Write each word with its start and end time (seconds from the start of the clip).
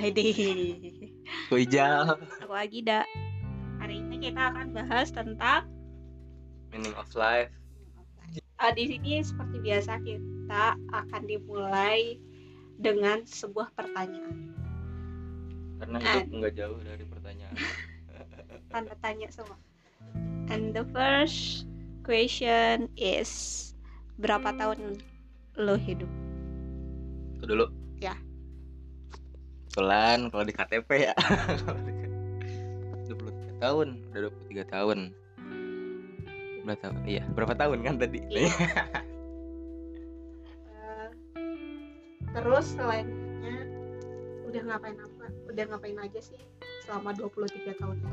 ID. 0.00 0.18
Aku 1.48 1.60
Ijal. 1.60 2.16
Aku 2.40 2.54
Agida. 2.56 3.04
Hari 3.76 4.00
ini 4.00 4.30
kita 4.30 4.54
akan 4.54 4.72
bahas 4.72 5.12
tentang 5.12 5.68
Meaning 6.72 6.96
of 6.96 7.12
life. 7.12 7.52
uh, 8.56 8.72
di 8.72 8.88
sini 8.88 9.20
seperti 9.20 9.60
biasa 9.60 10.00
kita 10.00 10.80
akan 10.96 11.22
dimulai 11.28 12.16
dengan 12.80 13.20
sebuah 13.28 13.68
pertanyaan. 13.76 14.56
Karena 15.82 15.98
hidup 16.00 16.30
nggak 16.40 16.54
jauh 16.56 16.78
dari 16.80 17.04
pertanyaan. 17.04 17.54
Tanda 18.72 18.96
tanya 19.04 19.28
semua. 19.28 19.58
And 20.48 20.72
the 20.72 20.88
first 20.96 21.68
question 22.08 22.88
is 22.96 23.28
berapa 24.16 24.56
tahun 24.56 25.04
lo 25.60 25.76
hidup? 25.76 26.08
Itu 27.36 27.44
dulu. 27.44 27.66
Ya. 28.00 28.16
Kebetulan 29.72 30.28
kalau 30.28 30.44
di 30.44 30.52
KTP 30.52 30.90
ya. 31.08 31.16
23 33.08 33.56
tahun, 33.56 33.88
udah 34.12 34.20
23 34.52 34.68
tahun. 34.68 34.98
Berapa 36.60 36.76
tahun? 36.76 36.96
Iya, 37.08 37.24
berapa 37.32 37.54
tahun 37.56 37.78
kan 37.80 37.96
tadi? 37.96 38.20
Iya. 38.28 38.52
Uh, 40.76 41.08
terus 42.36 42.76
selainnya 42.76 43.64
udah 44.44 44.60
ngapain 44.60 44.92
apa? 45.00 45.32
Udah 45.48 45.64
ngapain 45.72 45.96
aja 46.04 46.20
sih 46.20 46.36
selama 46.84 47.16
23 47.16 47.72
tahun 47.80 47.96
itu? 47.96 48.12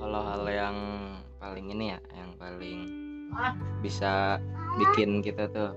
Kalau 0.00 0.20
hal 0.32 0.48
yang 0.48 0.76
paling 1.36 1.68
ini 1.76 1.92
ya, 1.92 2.00
yang 2.16 2.32
paling 2.40 2.80
bisa 3.84 4.40
bikin 4.80 5.20
kita 5.20 5.44
tuh 5.52 5.76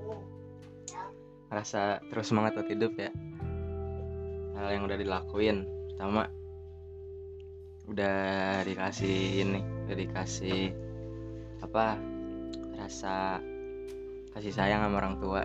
rasa 1.51 1.99
terus 2.07 2.31
semangat 2.31 2.55
buat 2.55 2.71
hidup 2.71 2.95
ya 2.95 3.11
hal 4.61 4.69
yang 4.77 4.83
udah 4.85 4.97
dilakuin. 5.01 5.65
Pertama 5.89 6.29
udah 7.89 8.61
dikasih 8.63 9.43
ini 9.43 9.59
udah 9.89 9.97
dikasih 9.97 10.71
apa 11.65 11.97
rasa 12.77 13.41
kasih 14.37 14.53
sayang 14.53 14.85
sama 14.85 15.01
orang 15.01 15.17
tua. 15.17 15.41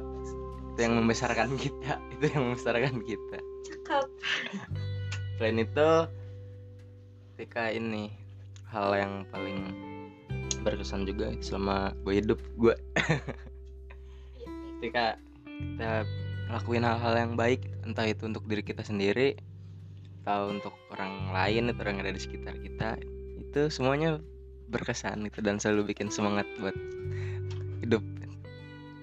Itu 0.76 0.84
yang 0.84 1.00
membesarkan 1.00 1.56
kita 1.56 1.96
itu 2.14 2.24
yang 2.28 2.52
membesarkan 2.52 3.00
kita. 3.00 3.38
Cakep. 3.66 4.06
selain 5.36 5.60
itu 5.60 5.88
ketika 7.34 7.68
ini 7.68 8.08
hal 8.72 8.96
yang 8.96 9.12
paling 9.28 9.74
berkesan 10.64 11.04
juga 11.04 11.32
selama 11.40 11.92
gue 12.04 12.14
hidup 12.20 12.40
gue. 12.56 12.74
Ketika 14.76 15.16
kita 15.46 16.04
lakuin 16.46 16.86
hal-hal 16.86 17.14
yang 17.18 17.34
baik 17.34 17.66
entah 17.82 18.06
itu 18.06 18.26
untuk 18.26 18.46
diri 18.46 18.62
kita 18.62 18.86
sendiri 18.86 19.34
atau 20.22 20.50
untuk 20.50 20.74
orang 20.94 21.30
lain 21.30 21.70
atau 21.70 21.86
orang 21.86 21.98
yang 21.98 22.04
ada 22.10 22.14
di 22.18 22.22
sekitar 22.22 22.54
kita 22.58 22.98
itu 23.38 23.70
semuanya 23.70 24.18
berkesan 24.70 25.26
itu 25.26 25.38
dan 25.42 25.62
selalu 25.62 25.94
bikin 25.94 26.10
semangat 26.10 26.46
buat 26.58 26.74
hidup. 27.82 28.02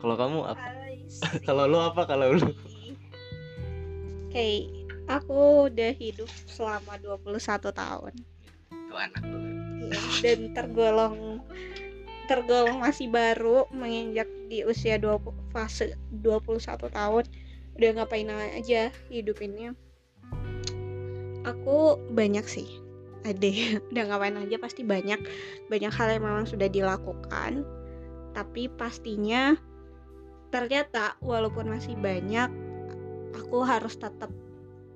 Kalau 0.03 0.15
kamu 0.19 0.39
apa? 0.51 0.67
Kalau 1.47 1.69
lu 1.69 1.77
apa 1.77 2.09
kalau 2.09 2.35
lu? 2.35 2.51
Oke, 4.27 4.65
aku 5.05 5.69
udah 5.69 5.93
hidup 5.93 6.25
selama 6.49 6.97
21 6.97 7.37
tahun. 7.69 8.13
itu 8.73 8.95
anak 8.97 9.21
lu. 9.21 9.37
Iya, 9.93 9.99
dan 10.25 10.39
tergolong 10.57 11.45
tergolong 12.25 12.79
masih 12.79 13.11
baru 13.11 13.67
menginjak 13.73 14.29
di 14.47 14.63
usia 14.63 14.95
20 14.97 15.53
fase 15.53 15.95
21 16.23 16.89
tahun. 16.91 17.25
Udah 17.73 17.89
ngapain 17.97 18.29
aja 18.29 18.93
hidup 19.09 19.41
ini? 19.41 19.73
Aku 21.43 21.99
banyak 22.13 22.45
sih. 22.47 22.69
Ade, 23.23 23.51
udah 23.91 24.03
ngapain 24.07 24.35
aja 24.39 24.59
pasti 24.59 24.83
banyak 24.83 25.19
banyak 25.67 25.91
hal 25.91 26.07
yang 26.15 26.23
memang 26.23 26.45
sudah 26.47 26.67
dilakukan. 26.67 27.63
Tapi 28.33 28.71
pastinya 28.73 29.55
ternyata 30.53 31.17
walaupun 31.17 31.65
masih 31.65 31.97
banyak 31.97 32.45
aku 33.33 33.65
harus 33.65 33.97
tetap 33.97 34.29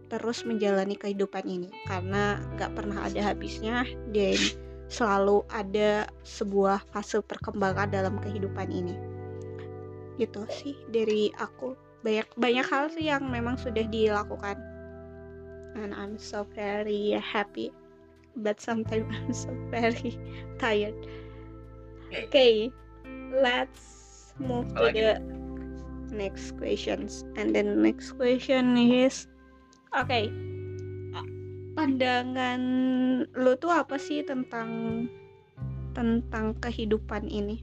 terus 0.07 0.45
menjalani 0.47 0.95
kehidupan 0.95 1.43
ini 1.49 1.69
karena 1.89 2.39
gak 2.55 2.77
pernah 2.77 3.09
ada 3.09 3.33
habisnya 3.33 3.83
dan 4.13 4.37
selalu 4.87 5.43
ada 5.51 6.07
sebuah 6.23 6.83
fase 6.95 7.19
perkembangan 7.23 7.91
dalam 7.91 8.15
kehidupan 8.23 8.71
ini. 8.71 8.95
Gitu 10.17 10.43
sih 10.49 10.75
dari 10.89 11.29
aku. 11.37 11.75
Banyak 12.05 12.27
banyak 12.39 12.67
hal 12.67 12.89
sih 12.93 13.11
yang 13.11 13.27
memang 13.27 13.59
sudah 13.59 13.83
dilakukan. 13.87 14.57
And 15.77 15.93
I'm 15.93 16.17
so 16.17 16.47
very 16.55 17.13
happy. 17.19 17.69
But 18.37 18.61
sometimes 18.63 19.09
I'm 19.15 19.33
so 19.33 19.51
very 19.69 20.17
tired. 20.61 20.97
Oke. 22.07 22.31
okay 22.31 22.55
let's 23.31 24.33
move 24.39 24.67
to 24.75 24.91
the 24.91 25.19
next 26.11 26.57
questions. 26.57 27.23
And 27.35 27.55
then 27.55 27.81
next 27.81 28.15
question 28.15 28.77
is 28.77 29.27
oke 29.93 30.11
A- 30.11 30.31
pandangan 31.77 32.61
lu 33.37 33.53
tuh 33.61 33.69
apa 33.69 34.01
sih 34.01 34.25
tentang 34.25 35.05
tentang 35.93 36.57
kehidupan 36.57 37.29
ini? 37.29 37.61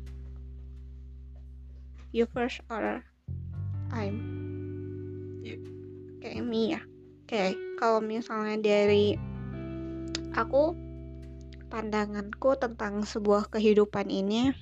You 2.15 2.31
first 2.31 2.63
or 2.71 3.03
I'm? 3.91 4.15
You. 5.43 5.59
oke 6.23 6.31
me 6.47 6.79
ya. 6.79 6.81
Oke 7.27 7.59
kalau 7.83 7.99
misalnya 7.99 8.55
dari 8.63 9.19
aku 10.39 10.79
pandanganku 11.67 12.55
tentang 12.55 13.03
sebuah 13.03 13.51
kehidupan 13.51 14.15
ini 14.15 14.55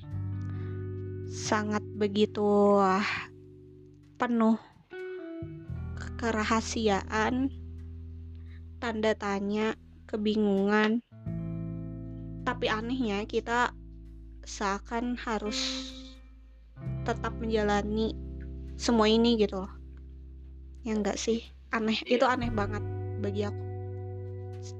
sangat 1.29 1.85
begitu 1.93 2.81
penuh 4.17 4.57
kerahasiaan, 6.17 7.53
tanda 8.83 9.15
tanya, 9.15 9.79
kebingungan. 10.11 10.99
Tapi 12.43 12.67
anehnya 12.67 13.23
kita 13.23 13.71
seakan 14.43 15.15
harus 15.15 15.87
tetap 17.07 17.31
menjalani 17.39 18.11
semua 18.75 19.07
ini 19.07 19.39
gitu 19.39 19.63
loh. 19.63 19.71
Ya 20.83 20.99
enggak 20.99 21.15
sih? 21.15 21.47
Aneh, 21.71 22.03
itu 22.03 22.27
aneh 22.27 22.51
banget 22.51 22.83
bagi 23.23 23.47
aku. 23.47 23.63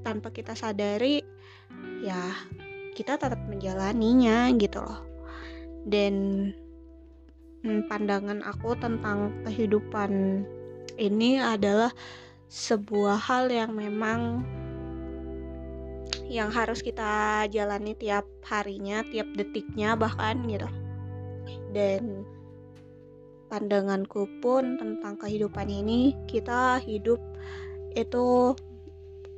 Tanpa 0.04 0.28
kita 0.28 0.52
sadari 0.52 1.24
ya 2.04 2.36
kita 2.92 3.16
tetap 3.16 3.40
menjalaninya 3.48 4.52
gitu 4.60 4.84
loh. 4.84 5.00
Dan 5.88 6.52
Hmm, 7.64 7.88
pandangan 7.88 8.44
aku 8.44 8.76
tentang 8.76 9.32
kehidupan 9.48 10.44
ini 11.00 11.40
adalah 11.40 11.88
sebuah 12.48 13.18
hal 13.18 13.50
yang 13.50 13.72
memang 13.72 14.44
yang 16.24 16.48
harus 16.48 16.80
kita 16.80 17.44
jalani 17.52 17.92
tiap 17.94 18.24
harinya, 18.48 19.04
tiap 19.12 19.28
detiknya 19.36 19.94
bahkan 19.94 20.40
gitu. 20.48 20.68
Dan 21.74 22.24
pandanganku 23.52 24.26
pun 24.40 24.80
tentang 24.80 25.20
kehidupan 25.20 25.68
ini 25.68 26.16
kita 26.26 26.80
hidup 26.82 27.20
itu 27.94 28.56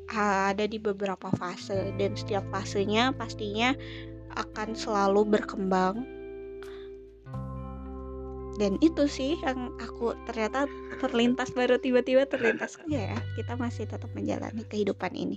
ada 0.06 0.64
di 0.64 0.78
beberapa 0.78 1.28
fase 1.34 1.90
dan 1.98 2.14
setiap 2.14 2.46
fasenya 2.54 3.10
pastinya 3.12 3.74
akan 4.38 4.78
selalu 4.78 5.26
berkembang 5.36 6.15
dan 8.56 8.80
itu 8.80 9.04
sih 9.04 9.36
yang 9.44 9.72
aku 9.76 10.16
ternyata 10.24 10.64
terlintas 10.96 11.52
baru 11.52 11.76
tiba-tiba 11.76 12.24
terlintas. 12.24 12.80
Ya 12.88 13.12
kita 13.36 13.54
masih 13.60 13.84
tetap 13.84 14.08
menjalani 14.16 14.64
kehidupan 14.64 15.12
ini. 15.12 15.36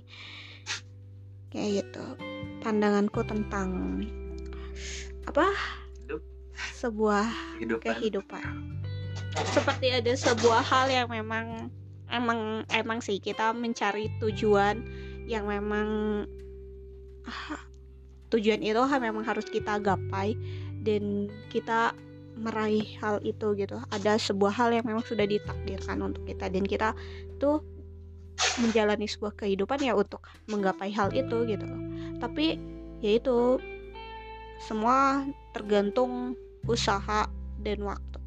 Kayak 1.52 1.84
gitu. 1.84 2.04
Pandanganku 2.64 3.20
tentang 3.28 4.00
apa 5.28 5.46
Hidup. 6.08 6.24
sebuah 6.80 7.28
kehidupan. 7.60 7.84
kehidupan. 7.92 8.44
Seperti 9.52 9.86
ada 9.92 10.12
sebuah 10.16 10.64
hal 10.64 10.88
yang 10.88 11.08
memang 11.12 11.68
emang 12.08 12.64
emang 12.72 12.98
sih 13.04 13.20
kita 13.20 13.52
mencari 13.52 14.08
tujuan 14.18 14.80
yang 15.28 15.46
memang 15.46 16.24
ah, 17.28 17.60
tujuan 18.32 18.64
itu 18.64 18.80
memang 18.80 19.22
harus 19.28 19.44
kita 19.44 19.76
gapai. 19.76 20.32
Dan 20.80 21.28
kita 21.52 21.92
meraih 22.40 22.96
hal 23.04 23.20
itu 23.20 23.52
gitu. 23.54 23.76
Ada 23.92 24.16
sebuah 24.16 24.52
hal 24.56 24.72
yang 24.72 24.84
memang 24.88 25.04
sudah 25.04 25.28
ditakdirkan 25.28 26.00
untuk 26.00 26.24
kita. 26.24 26.48
Dan 26.48 26.64
kita 26.64 26.96
tuh 27.36 27.60
menjalani 28.58 29.04
sebuah 29.04 29.36
kehidupan 29.36 29.84
ya 29.84 29.92
untuk 29.92 30.24
menggapai 30.48 30.88
hal 30.88 31.12
itu 31.12 31.44
gitu 31.44 31.68
tapi 32.20 32.60
ya 33.00 33.16
itu 33.16 33.56
semua 34.60 35.24
tergantung 35.56 36.36
usaha 36.68 37.24
dan 37.64 37.80
waktu. 37.80 38.18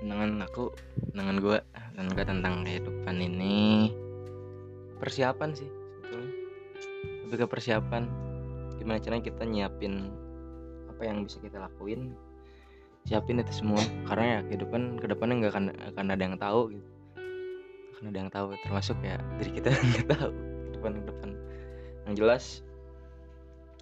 Pandangan 0.00 0.48
aku 0.48 0.72
pandangan 1.12 1.36
gue 1.44 1.58
dan 1.92 2.06
gue 2.08 2.24
tentang 2.24 2.54
kehidupan 2.64 3.16
ini 3.20 3.92
persiapan 4.96 5.52
sih 5.52 5.68
sebetulnya. 5.68 6.32
Lebih 7.28 7.36
ke 7.44 7.46
persiapan. 7.52 8.02
Gimana 8.80 9.00
caranya 9.00 9.24
kita 9.28 9.44
nyiapin 9.44 10.08
apa 10.88 11.02
yang 11.04 11.28
bisa 11.28 11.36
kita 11.44 11.60
lakuin 11.60 12.16
siapin 13.06 13.40
itu 13.40 13.54
semua. 13.54 13.80
Karena 14.10 14.24
ya 14.26 14.38
kehidupan 14.50 14.98
ke 14.98 15.06
depannya 15.06 15.46
nggak 15.46 15.52
akan 15.54 15.66
akan 15.94 16.06
ada 16.12 16.22
yang 16.22 16.36
tahu 16.36 16.60
gitu. 16.74 16.88
Akan 17.96 18.04
ada 18.12 18.18
yang 18.18 18.30
tahu 18.30 18.46
termasuk 18.66 18.96
ya 19.00 19.16
diri 19.38 19.50
kita 19.62 19.70
nggak 19.72 20.06
tahu. 20.10 20.30
Kehidupan 20.34 20.92
ke 20.92 21.04
depan. 21.08 21.30
Yang 22.06 22.14
jelas 22.18 22.44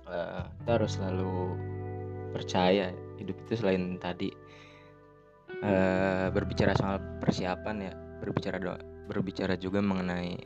uh, 0.06 0.44
kita 0.60 0.70
harus 0.76 0.92
selalu 1.00 1.34
percaya 2.36 2.92
hidup 3.16 3.36
itu 3.48 3.52
selain 3.58 3.96
tadi. 3.98 4.30
Uh, 5.64 6.28
berbicara 6.34 6.76
soal 6.76 7.00
persiapan 7.24 7.88
ya 7.88 7.92
berbicara 8.20 8.60
doa 8.60 8.76
berbicara 9.06 9.56
juga 9.56 9.80
mengenai 9.80 10.36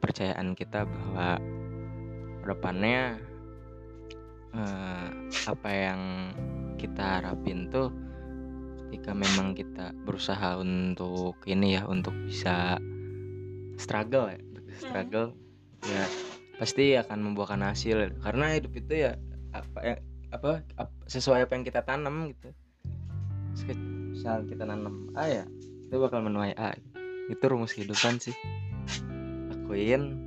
kepercayaan 0.00 0.56
kita 0.56 0.84
bahwa 0.84 1.36
depannya 2.44 3.20
uh, 4.56 5.08
apa 5.48 5.70
yang 5.70 6.00
kita 6.80 7.20
harapin 7.20 7.68
tuh 7.68 7.92
ketika 8.90 9.14
memang 9.14 9.54
kita 9.54 9.94
berusaha 10.02 10.58
untuk 10.58 11.38
ini 11.46 11.78
ya 11.78 11.86
untuk 11.86 12.10
bisa 12.26 12.74
struggle 13.78 14.26
ya 14.26 14.42
untuk 14.42 14.66
struggle 14.82 15.28
ya 15.86 16.02
pasti 16.58 16.98
akan 16.98 17.30
membuahkan 17.30 17.62
hasil. 17.70 18.18
Karena 18.18 18.58
hidup 18.58 18.74
itu 18.74 19.06
ya 19.06 19.14
apa 19.54 19.78
ya 19.86 19.96
apa, 20.34 20.66
apa 20.74 20.90
sesuai 21.06 21.46
apa 21.46 21.54
yang 21.54 21.62
kita 21.62 21.86
tanam 21.86 22.34
gitu. 22.34 22.50
Misal 24.10 24.42
kita 24.50 24.66
nanam 24.66 25.14
A 25.14 25.30
ya 25.30 25.46
itu 25.86 25.94
bakal 25.94 26.26
menuai 26.26 26.58
A. 26.58 26.74
Itu 27.30 27.46
rumus 27.46 27.70
kehidupan 27.70 28.18
sih. 28.18 28.34
Lakuin 29.54 30.18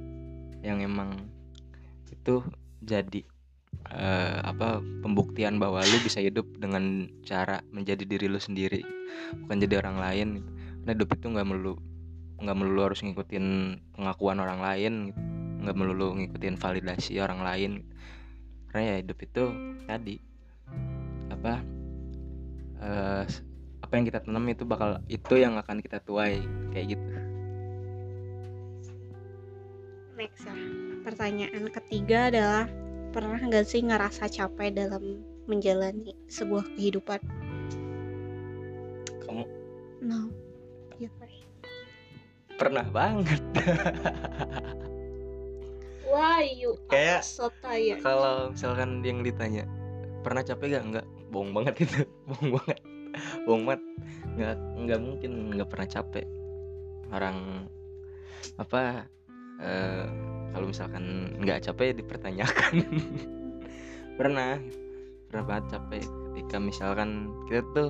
yang 0.64 0.80
emang 0.80 1.20
itu 2.08 2.40
jadi 2.80 3.28
uh, 3.92 4.40
apa 4.44 4.82
pembuktian 5.04 5.62
bahwa 5.62 5.84
lu 5.84 5.98
bisa 6.02 6.20
hidup 6.20 6.46
dengan 6.58 7.08
cara 7.24 7.62
menjadi 7.70 8.04
diri 8.08 8.26
lu 8.28 8.40
sendiri 8.42 8.82
bukan 9.46 9.58
jadi 9.62 9.82
orang 9.84 9.98
lain 10.02 10.28
gitu. 10.42 10.52
Nah, 10.84 10.92
hidup 10.92 11.10
itu 11.16 11.26
nggak 11.32 11.48
melulu 11.48 11.76
nggak 12.44 12.58
melulu 12.60 12.82
harus 12.92 13.00
ngikutin 13.00 13.46
pengakuan 13.96 14.38
orang 14.44 14.60
lain 14.60 14.94
gitu. 15.12 15.22
melulu 15.72 16.20
ngikutin 16.20 16.60
validasi 16.60 17.24
orang 17.24 17.40
lain 17.40 17.72
gitu. 17.80 17.90
karena 18.68 18.82
ya 18.84 18.96
hidup 19.00 19.18
itu 19.24 19.44
tadi 19.88 20.16
apa 21.32 21.54
uh, 22.84 23.24
apa 23.80 23.94
yang 23.96 24.06
kita 24.12 24.20
tanam 24.28 24.44
itu 24.52 24.68
bakal 24.68 25.00
itu 25.08 25.34
yang 25.40 25.56
akan 25.56 25.80
kita 25.80 26.04
tuai 26.04 26.44
kayak 26.76 27.00
gitu 27.00 27.06
next 30.20 30.44
ya 30.44 30.56
pertanyaan 31.08 31.64
ketiga 31.72 32.28
adalah 32.28 32.64
pernah 33.14 33.38
nggak 33.38 33.70
sih 33.70 33.86
ngerasa 33.86 34.26
capek 34.26 34.74
dalam 34.74 35.22
menjalani 35.46 36.18
sebuah 36.26 36.66
kehidupan? 36.74 37.22
Kamu? 39.22 39.46
No. 40.02 40.34
Ya, 40.98 41.10
pernah 42.58 42.86
banget. 42.90 43.44
Wah, 46.10 46.42
you 46.42 46.78
kayak 46.90 47.26
so 47.26 47.50
tired. 47.62 48.02
Kalau 48.02 48.54
misalkan 48.54 49.02
yang 49.06 49.26
ditanya, 49.26 49.66
pernah 50.22 50.46
capek 50.46 50.78
gak? 50.78 50.84
Enggak, 50.86 51.06
bohong 51.34 51.52
banget 51.54 51.86
itu, 51.86 52.06
bohong 52.30 52.50
banget, 52.58 52.80
bohong 53.46 53.64
banget. 53.66 53.84
Nggak, 54.34 54.56
nggak 54.58 55.00
mungkin 55.02 55.32
nggak 55.54 55.70
pernah 55.70 55.88
capek. 55.90 56.26
Orang 57.14 57.38
apa? 58.58 59.06
Uh, 59.62 60.33
kalau 60.54 60.70
misalkan 60.70 61.34
nggak 61.42 61.66
capek 61.66 61.92
ya 61.92 61.96
dipertanyakan. 61.98 62.74
Pernah 64.22 64.62
pernah 65.28 65.44
banget 65.50 65.66
capek. 65.76 66.06
Ketika 66.06 66.58
misalkan 66.62 67.34
kita 67.50 67.66
tuh 67.74 67.90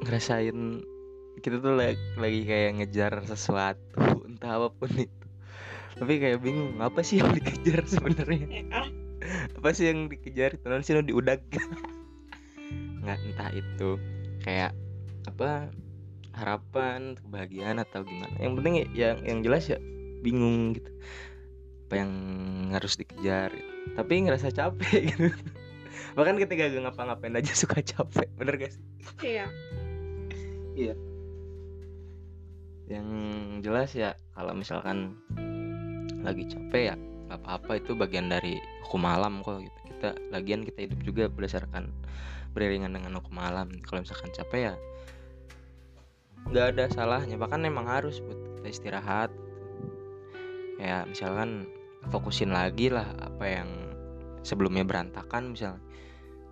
ngerasain 0.00 0.80
kita 1.44 1.60
tuh 1.60 1.76
lagi, 1.76 2.00
lagi 2.16 2.40
kayak 2.48 2.80
ngejar 2.80 3.12
sesuatu 3.28 4.00
entah 4.28 4.56
apa 4.56 4.72
pun 4.72 4.88
itu. 4.96 5.26
Tapi 5.96 6.12
kayak 6.16 6.40
bingung 6.40 6.80
apa 6.80 7.04
sih 7.04 7.20
yang 7.20 7.32
dikejar 7.36 7.84
sebenarnya? 7.84 8.64
Apa 9.60 9.76
sih 9.76 9.92
yang 9.92 10.08
dikejar? 10.08 10.56
Itu 10.56 10.72
sih 10.80 10.96
lo 10.96 11.04
diudak. 11.04 11.44
Nggak 13.04 13.18
entah 13.28 13.50
itu 13.52 14.00
kayak 14.40 14.72
apa 15.28 15.68
harapan 16.32 17.16
kebahagiaan 17.20 17.76
atau 17.84 18.04
gimana. 18.04 18.32
Yang 18.40 18.52
penting 18.60 18.74
ya, 18.76 18.86
yang 18.96 19.16
yang 19.24 19.38
jelas 19.44 19.68
ya 19.68 19.76
bingung 20.26 20.74
gitu. 20.74 20.90
Apa 21.86 22.02
yang 22.02 22.12
harus 22.74 22.98
dikejar 22.98 23.54
gitu. 23.54 23.70
tapi 23.94 24.26
ngerasa 24.26 24.50
capek 24.50 25.00
gitu. 25.14 25.30
Bahkan 26.18 26.36
ketika 26.42 26.66
gak 26.66 26.82
ngapa-ngapain 26.82 27.38
aja 27.38 27.52
suka 27.54 27.78
capek 27.78 28.26
bener 28.34 28.58
sih? 28.66 28.82
Iya. 29.22 29.46
Iya. 30.74 30.94
Yang 32.90 33.08
jelas 33.62 33.90
ya 33.94 34.10
kalau 34.34 34.52
misalkan 34.56 35.14
lagi 36.26 36.48
capek 36.50 36.82
ya 36.92 36.96
nggak 37.30 37.38
apa-apa. 37.44 37.72
Itu 37.78 37.94
bagian 37.94 38.32
dari 38.32 38.58
hukum 38.86 39.06
malam 39.06 39.44
kok 39.46 39.62
gitu. 39.62 39.78
Kita 39.94 40.08
lagian 40.34 40.66
kita 40.66 40.90
hidup 40.90 41.00
juga 41.06 41.24
berdasarkan 41.30 41.88
beriringan 42.56 42.96
dengan 42.96 43.20
hukum 43.20 43.36
malam 43.36 43.68
kalau 43.84 44.00
misalkan 44.00 44.32
capek 44.32 44.72
ya 44.72 44.74
nggak 46.50 46.66
ada 46.74 46.84
salahnya. 46.90 47.36
Bahkan 47.38 47.60
emang 47.66 47.86
harus 47.86 48.18
buat 48.24 48.38
kita 48.60 48.68
istirahat 48.72 49.30
kayak 50.76 51.08
misalkan 51.10 51.68
fokusin 52.12 52.52
lagi 52.54 52.92
lah 52.92 53.08
apa 53.18 53.44
yang 53.44 53.68
sebelumnya 54.46 54.86
berantakan 54.86 55.56
misalnya. 55.56 55.82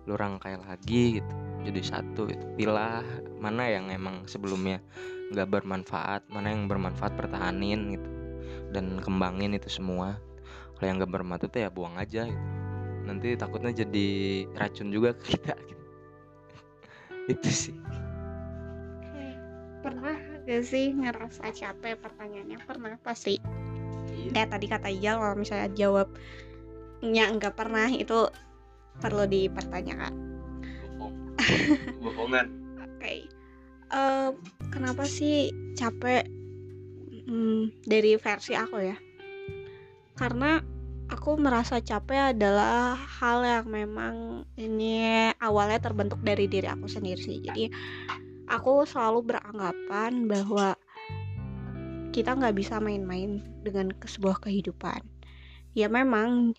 Lu 0.05 0.13
rangkai 0.13 0.61
lagi 0.61 1.17
gitu 1.17 1.33
jadi 1.65 1.81
satu 1.81 2.29
itu 2.29 2.45
pilah 2.61 3.01
mana 3.41 3.65
yang 3.65 3.89
emang 3.89 4.29
sebelumnya 4.29 4.77
nggak 5.33 5.49
bermanfaat 5.49 6.29
mana 6.29 6.53
yang 6.53 6.69
bermanfaat 6.69 7.17
pertahanin 7.17 7.97
gitu. 7.97 8.09
Dan 8.69 9.01
kembangin 9.01 9.57
itu 9.57 9.67
semua. 9.71 10.21
Kalau 10.77 10.85
yang 10.85 10.99
gak 11.01 11.13
bermanfaat 11.15 11.49
itu 11.49 11.57
ya 11.63 11.69
buang 11.71 11.95
aja 11.95 12.27
gitu. 12.27 12.45
Nanti 13.07 13.33
takutnya 13.39 13.71
jadi 13.71 14.07
racun 14.59 14.91
juga 14.91 15.15
ke 15.15 15.39
kita 15.39 15.55
gitu. 15.71 15.83
itu 17.31 17.49
sih. 17.49 17.77
Pernah 19.79 20.19
gak 20.43 20.63
sih 20.67 20.91
ngerasa 20.91 21.49
capek? 21.55 21.95
Pertanyaannya 22.03 22.59
pernah 22.67 22.93
pasti 22.99 23.39
iya. 24.31 24.45
tadi 24.47 24.65
kata 24.65 24.87
Ijal 24.89 25.15
kalau 25.21 25.35
misalnya 25.37 25.69
jawabnya 25.75 27.25
enggak 27.29 27.53
pernah 27.53 27.87
itu 27.91 28.29
perlu 28.99 29.27
dipertanyakan 29.27 30.13
bohongan 32.03 32.47
oke 32.79 32.97
okay. 32.97 33.27
uh, 33.91 34.31
kenapa 34.71 35.03
sih 35.03 35.51
capek 35.75 36.25
hmm, 37.27 37.85
dari 37.85 38.15
versi 38.15 38.55
aku 38.55 38.77
ya 38.81 38.97
karena 40.15 40.63
aku 41.11 41.37
merasa 41.37 41.83
capek 41.83 42.33
adalah 42.33 42.97
hal 42.97 43.45
yang 43.45 43.67
memang 43.69 44.15
ini 44.57 45.29
awalnya 45.37 45.77
terbentuk 45.77 46.23
dari 46.23 46.49
diri 46.49 46.65
aku 46.65 46.87
sendiri 46.89 47.21
sih 47.21 47.37
jadi 47.43 47.69
aku 48.49 48.85
selalu 48.87 49.35
beranggapan 49.35 50.25
bahwa 50.25 50.73
kita 52.15 52.31
nggak 52.31 52.55
bisa 52.55 52.79
main-main 52.79 53.43
dengan 53.67 53.91
sebuah 54.07 54.39
kehidupan. 54.39 55.03
Ya 55.75 55.91
memang 55.91 56.55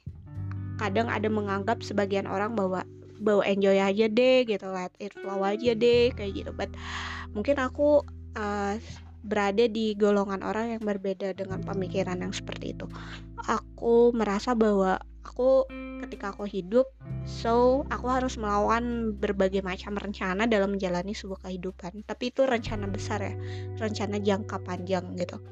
kadang 0.76 1.08
ada 1.08 1.32
menganggap 1.32 1.80
sebagian 1.80 2.28
orang 2.28 2.52
bahwa 2.52 2.84
bawa 3.16 3.48
enjoy 3.48 3.80
aja 3.80 4.12
deh 4.12 4.44
gitu 4.44 4.68
let 4.68 4.92
it 5.00 5.16
flow 5.16 5.40
aja 5.40 5.72
deh 5.72 6.12
kayak 6.12 6.44
gitu. 6.44 6.52
But 6.52 6.68
mungkin 7.32 7.56
aku 7.56 8.04
uh, 8.36 8.76
berada 9.24 9.64
di 9.64 9.96
golongan 9.96 10.44
orang 10.44 10.76
yang 10.76 10.82
berbeda 10.84 11.32
dengan 11.32 11.64
pemikiran 11.64 12.20
yang 12.20 12.36
seperti 12.36 12.76
itu. 12.76 12.84
Aku 13.48 14.12
merasa 14.12 14.52
bahwa 14.52 15.00
aku 15.26 15.66
ketika 16.06 16.30
aku 16.30 16.46
hidup 16.46 16.86
so 17.26 17.82
aku 17.90 18.06
harus 18.06 18.38
melawan 18.38 19.10
berbagai 19.18 19.60
macam 19.66 19.98
rencana 19.98 20.46
dalam 20.46 20.78
menjalani 20.78 21.12
sebuah 21.12 21.50
kehidupan. 21.50 22.06
Tapi 22.06 22.30
itu 22.30 22.46
rencana 22.46 22.86
besar 22.86 23.18
ya 23.26 23.34
rencana 23.76 24.22
jangka 24.22 24.56
panjang 24.62 25.18
gitu. 25.18 25.42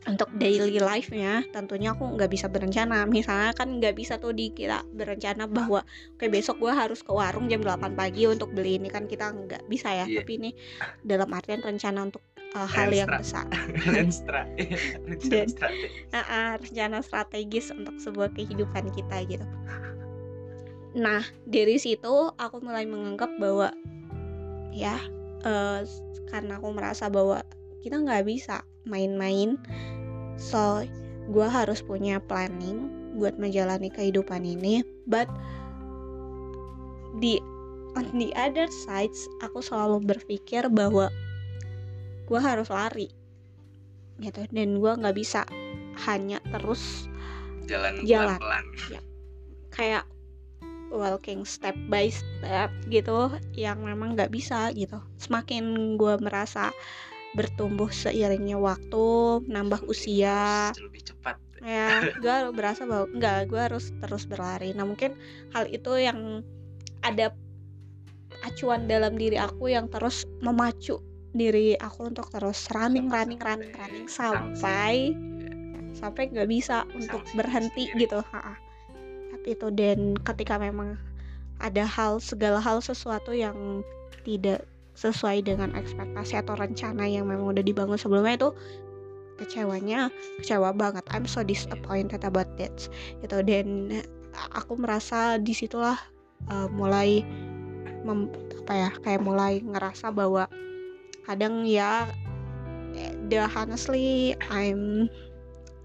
Untuk 0.00 0.32
daily 0.40 0.80
life-nya 0.80 1.44
tentunya 1.52 1.92
aku 1.92 2.16
nggak 2.16 2.32
bisa 2.32 2.48
berencana. 2.48 3.04
Misalnya 3.04 3.52
kan 3.52 3.68
nggak 3.76 3.92
bisa 3.92 4.16
tuh 4.16 4.32
di 4.32 4.48
kita 4.48 4.80
berencana 4.96 5.44
bahwa 5.44 5.84
kayak 6.16 6.40
besok 6.40 6.56
gue 6.56 6.72
harus 6.72 7.04
ke 7.04 7.12
warung 7.12 7.52
jam 7.52 7.60
8 7.60 7.92
pagi 7.92 8.24
untuk 8.24 8.48
beli 8.56 8.80
ini. 8.80 8.88
Kan 8.88 9.04
kita 9.04 9.28
nggak 9.28 9.68
bisa 9.68 9.92
ya. 9.92 10.08
Yeah. 10.08 10.24
tapi 10.24 10.40
ini 10.40 10.50
dalam 11.04 11.28
artian 11.36 11.60
rencana 11.60 12.08
untuk 12.08 12.24
uh, 12.54 12.68
hal 12.68 12.90
yang 12.90 13.08
besar 13.10 13.46
dan 15.30 15.48
uh, 16.14 16.18
uh, 16.18 16.52
rencana 16.58 16.98
strategis. 17.04 17.70
untuk 17.70 17.96
sebuah 18.02 18.30
kehidupan 18.34 18.90
kita 18.94 19.16
gitu. 19.26 19.46
Nah 20.98 21.22
dari 21.46 21.78
situ 21.78 22.34
aku 22.34 22.56
mulai 22.62 22.86
menganggap 22.86 23.30
bahwa 23.38 23.70
ya 24.74 24.98
uh, 25.46 25.82
karena 26.30 26.58
aku 26.58 26.74
merasa 26.74 27.10
bahwa 27.10 27.42
kita 27.82 27.98
nggak 27.98 28.26
bisa 28.26 28.62
main-main 28.86 29.58
so 30.36 30.82
gue 31.30 31.46
harus 31.46 31.80
punya 31.84 32.18
planning 32.26 32.90
buat 33.14 33.38
menjalani 33.38 33.90
kehidupan 33.90 34.42
ini. 34.42 34.82
But 35.06 35.30
di 37.18 37.42
on 37.98 38.06
the 38.14 38.30
other 38.38 38.70
sides 38.70 39.26
aku 39.42 39.58
selalu 39.62 40.02
berpikir 40.06 40.70
bahwa 40.70 41.10
gue 42.30 42.40
harus 42.40 42.70
lari. 42.70 43.10
Gitu. 44.22 44.46
Dan 44.54 44.78
gue 44.78 44.92
nggak 44.94 45.16
bisa. 45.18 45.42
Hanya 46.06 46.38
terus 46.54 47.10
jalan 47.66 48.06
Jalan. 48.06 48.38
pelan 48.38 48.66
kayak 49.70 50.02
walking 50.90 51.46
step 51.46 51.78
by 51.86 52.10
step 52.10 52.68
gitu 52.90 53.30
yang 53.54 53.82
memang 53.86 54.18
nggak 54.18 54.34
bisa 54.34 54.74
gitu. 54.74 54.98
Semakin 55.22 55.94
gue 55.94 56.14
merasa 56.18 56.74
bertumbuh 57.38 57.88
seiringnya 57.94 58.58
waktu 58.58 59.40
nambah 59.46 59.86
usia. 59.86 60.74
lebih 60.74 61.06
cepat. 61.06 61.38
Ya 61.62 62.02
gue 62.24 62.36
berasa 62.50 62.84
bahwa 62.84 63.06
nggak 63.14 63.38
gue 63.46 63.60
harus 63.60 63.94
terus 64.02 64.26
berlari. 64.26 64.74
Nah 64.74 64.82
mungkin 64.84 65.14
hal 65.54 65.70
itu 65.70 65.94
yang 65.94 66.42
ada 67.06 67.30
acuan 68.42 68.90
dalam 68.90 69.14
diri 69.14 69.38
aku 69.38 69.70
yang 69.70 69.86
terus 69.86 70.26
memacu 70.42 70.98
diri 71.30 71.78
aku 71.78 72.10
untuk 72.10 72.26
terus 72.34 72.66
running 72.74 73.06
running 73.06 73.38
running 73.38 73.70
running 73.74 74.06
sampai 74.10 75.14
sampai 75.94 76.30
nggak 76.30 76.48
bisa 76.50 76.86
untuk 76.94 77.22
berhenti 77.34 77.90
sendiri. 77.90 78.06
gitu. 78.06 78.20
Ha 78.34 78.58
tapi 79.40 79.56
itu 79.56 79.72
dan 79.72 80.20
ketika 80.20 80.60
memang 80.60 81.00
ada 81.64 81.88
hal 81.88 82.20
segala 82.20 82.60
hal 82.60 82.84
sesuatu 82.84 83.32
yang 83.32 83.80
tidak 84.20 84.68
sesuai 85.00 85.40
dengan 85.48 85.72
ekspektasi 85.72 86.36
atau 86.44 86.52
rencana 86.60 87.08
yang 87.08 87.24
memang 87.24 87.56
udah 87.56 87.64
dibangun 87.64 87.96
sebelumnya 87.96 88.36
itu 88.36 88.50
kecewanya 89.40 90.12
kecewa 90.36 90.76
banget. 90.76 91.00
I'm 91.08 91.24
so 91.24 91.40
disappointed 91.40 92.20
about 92.20 92.52
that 92.60 92.76
gitu. 93.24 93.40
Dan 93.40 93.96
aku 94.52 94.76
merasa 94.76 95.40
di 95.40 95.56
situlah 95.56 95.96
uh, 96.52 96.68
mulai 96.68 97.24
mem- 98.04 98.28
apa 98.60 98.72
ya 98.76 98.90
kayak 99.00 99.24
mulai 99.24 99.64
ngerasa 99.64 100.12
bahwa 100.12 100.52
kadang 101.30 101.62
ya 101.62 102.10
eh, 102.98 103.14
the 103.30 103.38
honestly 103.46 104.34
I'm 104.50 105.06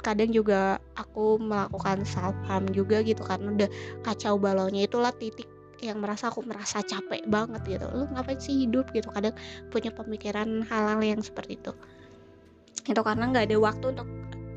kadang 0.02 0.34
juga 0.34 0.82
aku 0.98 1.38
melakukan 1.38 2.02
self 2.06 2.34
harm 2.50 2.66
juga 2.74 3.06
gitu 3.06 3.22
karena 3.22 3.54
udah 3.54 3.70
kacau 4.06 4.38
balaunya 4.42 4.90
itulah 4.90 5.14
titik 5.14 5.50
yang 5.82 6.02
merasa 6.02 6.34
aku 6.34 6.42
merasa 6.46 6.82
capek 6.82 7.26
banget 7.30 7.62
gitu. 7.78 7.86
Lu 7.94 8.10
ngapain 8.14 8.40
sih 8.42 8.66
hidup 8.66 8.90
gitu? 8.94 9.10
Kadang 9.14 9.38
punya 9.70 9.94
pemikiran 9.94 10.66
hal-hal 10.66 11.02
yang 11.02 11.22
seperti 11.22 11.62
itu. 11.62 11.74
Itu 12.86 13.02
karena 13.02 13.30
nggak 13.30 13.54
ada 13.54 13.58
waktu 13.58 13.86
untuk 13.98 14.10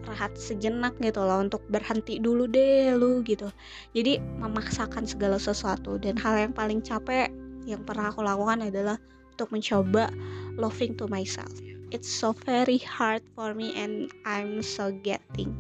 rehat 0.09 0.33
sejenak 0.41 0.97
gitu 1.05 1.21
loh 1.21 1.45
untuk 1.45 1.61
berhenti 1.69 2.17
dulu 2.17 2.49
deh 2.49 2.97
lu 2.97 3.21
gitu. 3.25 3.53
Jadi 3.93 4.21
memaksakan 4.41 5.05
segala 5.05 5.37
sesuatu 5.37 6.01
dan 6.01 6.17
hal 6.17 6.49
yang 6.49 6.53
paling 6.57 6.81
capek 6.81 7.29
yang 7.69 7.85
pernah 7.85 8.09
aku 8.09 8.25
lakukan 8.25 8.65
adalah 8.65 8.97
untuk 9.39 9.55
mencoba 9.55 10.11
loving 10.59 10.99
to 10.99 11.07
myself. 11.07 11.55
It's 11.95 12.11
so 12.11 12.35
very 12.35 12.83
hard 12.83 13.23
for 13.39 13.55
me 13.55 13.71
and 13.79 14.11
I'm 14.27 14.67
so 14.67 14.91
getting 14.91 15.55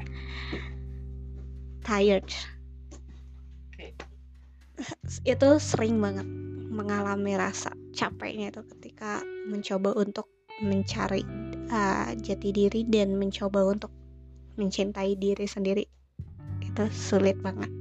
tired. 1.86 2.26
Itu 5.22 5.62
sering 5.62 6.02
banget 6.02 6.26
mengalami 6.74 7.38
rasa 7.38 7.70
capeknya 7.94 8.50
itu 8.54 8.62
ketika 8.76 9.22
mencoba 9.46 9.94
untuk 9.98 10.26
mencari 10.62 11.22
uh, 11.70 12.12
jati 12.18 12.50
diri 12.50 12.82
dan 12.86 13.14
mencoba 13.14 13.62
untuk 13.62 13.94
mencintai 14.58 15.14
diri 15.14 15.46
sendiri. 15.46 15.86
Itu 16.62 16.86
sulit 16.90 17.38
banget 17.42 17.77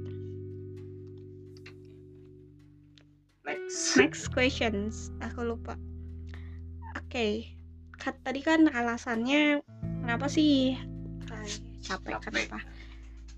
next 3.96 4.32
questions. 4.32 5.12
Aku 5.20 5.44
lupa. 5.44 5.76
Oke. 6.96 7.52
Kat- 7.98 8.20
tadi 8.22 8.40
kan 8.42 8.70
alasannya 8.70 9.60
kenapa 10.04 10.30
sih? 10.30 10.78
Ay, 11.28 11.50
capek 11.82 12.18
Capek. 12.18 12.46
kenapa? 12.48 12.58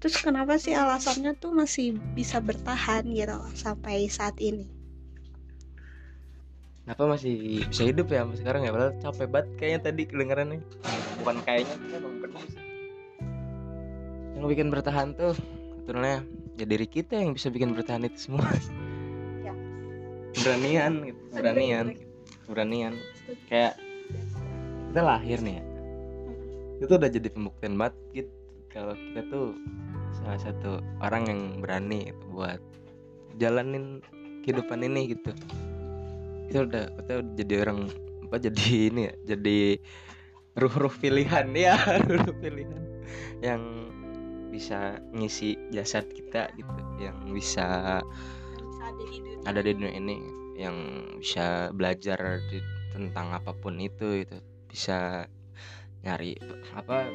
Terus 0.01 0.17
kenapa 0.21 0.55
sih 0.57 0.73
alasannya 0.73 1.37
tuh 1.37 1.53
masih 1.53 1.97
bisa 2.17 2.41
bertahan 2.41 3.05
gitu 3.13 3.37
sampai 3.53 4.09
saat 4.09 4.37
ini? 4.41 4.65
Kenapa 6.85 7.05
masih 7.17 7.65
bisa 7.69 7.85
hidup 7.85 8.09
ya 8.09 8.25
sekarang 8.35 8.65
ya? 8.65 8.73
Padahal 8.73 8.95
capek 8.99 9.27
banget 9.29 9.49
kayaknya 9.61 9.81
tadi 9.93 10.03
kedengarannya. 10.09 10.59
Bukan 11.21 11.37
kayaknya 11.45 11.75
emang 11.95 12.17
benar 12.25 12.45
yang 14.41 14.49
bikin 14.49 14.73
bertahan 14.73 15.13
tuh 15.21 15.37
sebetulnya 15.37 16.25
ya 16.57 16.65
diri 16.65 16.89
kita 16.89 17.21
yang 17.21 17.37
bisa 17.37 17.53
bikin 17.53 17.77
bertahan 17.77 18.09
itu 18.09 18.33
semua. 18.33 18.49
Beranian 20.35 20.93
gitu. 21.11 21.21
Beranian. 21.35 21.87
beranian. 22.51 22.95
Kayak 23.47 23.79
kita 24.91 25.01
lahir 25.07 25.39
nih 25.39 25.63
ya. 25.63 25.65
Itu 26.83 26.93
udah 26.99 27.11
jadi 27.11 27.29
pembuktian 27.31 27.75
banget 27.79 27.95
gitu. 28.15 28.35
Kalau 28.71 28.95
kita 28.95 29.23
tuh 29.31 29.55
salah 30.19 30.39
satu 30.39 30.83
orang 31.03 31.23
yang 31.31 31.41
berani 31.63 32.11
gitu 32.11 32.25
buat 32.35 32.59
jalanin 33.39 34.03
kehidupan 34.43 34.83
ini 34.83 35.15
gitu. 35.15 35.31
Kita 36.51 36.67
udah 36.67 36.85
kita 37.03 37.13
udah 37.23 37.35
jadi 37.39 37.55
orang 37.63 37.81
apa 38.27 38.37
jadi 38.39 38.67
ini 38.91 39.01
ya 39.11 39.15
jadi 39.35 39.59
ruh-ruh 40.59 40.95
pilihan. 40.99 41.47
Ya 41.59 41.79
ruh 42.03 42.35
pilihan. 42.43 42.83
Yang 43.43 43.63
bisa 44.51 44.99
ngisi 45.15 45.55
jasad 45.71 46.07
kita 46.11 46.51
gitu. 46.59 46.81
Yang 46.99 47.17
bisa 47.31 47.69
bisa 48.03 48.83
ada 48.83 49.03
di 49.07 49.19
dunia 49.23 49.30
ada 49.49 49.61
di 49.65 49.73
dunia 49.73 49.95
ini 49.97 50.17
yang 50.61 50.77
bisa 51.17 51.73
belajar 51.73 52.43
di- 52.53 52.65
tentang 52.93 53.33
apa 53.33 53.57
pun 53.57 53.81
itu 53.81 54.27
itu 54.27 54.37
bisa 54.69 55.25
nyari 56.05 56.37
apa 56.77 57.07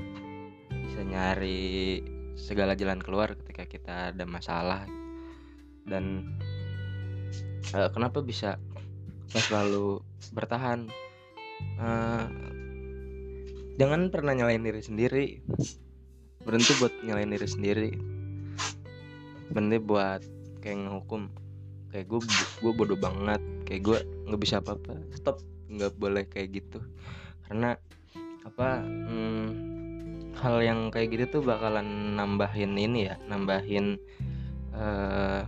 bisa 0.71 1.01
nyari 1.05 2.01
segala 2.35 2.75
jalan 2.75 2.99
keluar 2.99 3.33
ketika 3.33 3.63
kita 3.65 3.95
ada 4.13 4.25
masalah. 4.27 4.83
Dan 5.87 6.35
eh, 7.71 7.89
kenapa 7.95 8.21
bisa 8.21 8.59
kita 9.31 9.41
selalu 9.41 10.03
bertahan? 10.35 10.91
Eh, 11.79 12.25
jangan 13.79 14.11
pernah 14.11 14.35
nyalain 14.35 14.61
diri 14.61 14.81
sendiri. 14.83 15.25
Berhenti 16.45 16.77
buat 16.77 16.93
nyalain 17.01 17.33
diri 17.33 17.47
sendiri. 17.49 17.89
Berhenti 19.49 19.77
buat 19.81 20.21
kayak 20.61 20.85
ngehukum 20.85 21.44
kayak 21.95 22.11
gue 22.11 22.19
gue 22.59 22.73
bodoh 22.75 22.99
banget. 22.99 23.39
Kayak 23.63 23.81
gue 23.87 23.97
nggak 24.27 24.41
bisa 24.43 24.59
apa-apa. 24.59 24.99
Stop. 25.15 25.39
Nggak 25.71 25.95
boleh 25.95 26.27
kayak 26.27 26.59
gitu. 26.59 26.83
Karena 27.47 27.79
apa 28.43 28.83
hmm, 28.83 29.47
hal 30.35 30.59
yang 30.59 30.91
kayak 30.91 31.15
gitu 31.15 31.39
tuh 31.39 31.41
bakalan 31.47 32.19
nambahin 32.19 32.75
ini 32.75 33.07
ya 33.07 33.15
nambahin 33.31 33.95
eh 34.75 35.41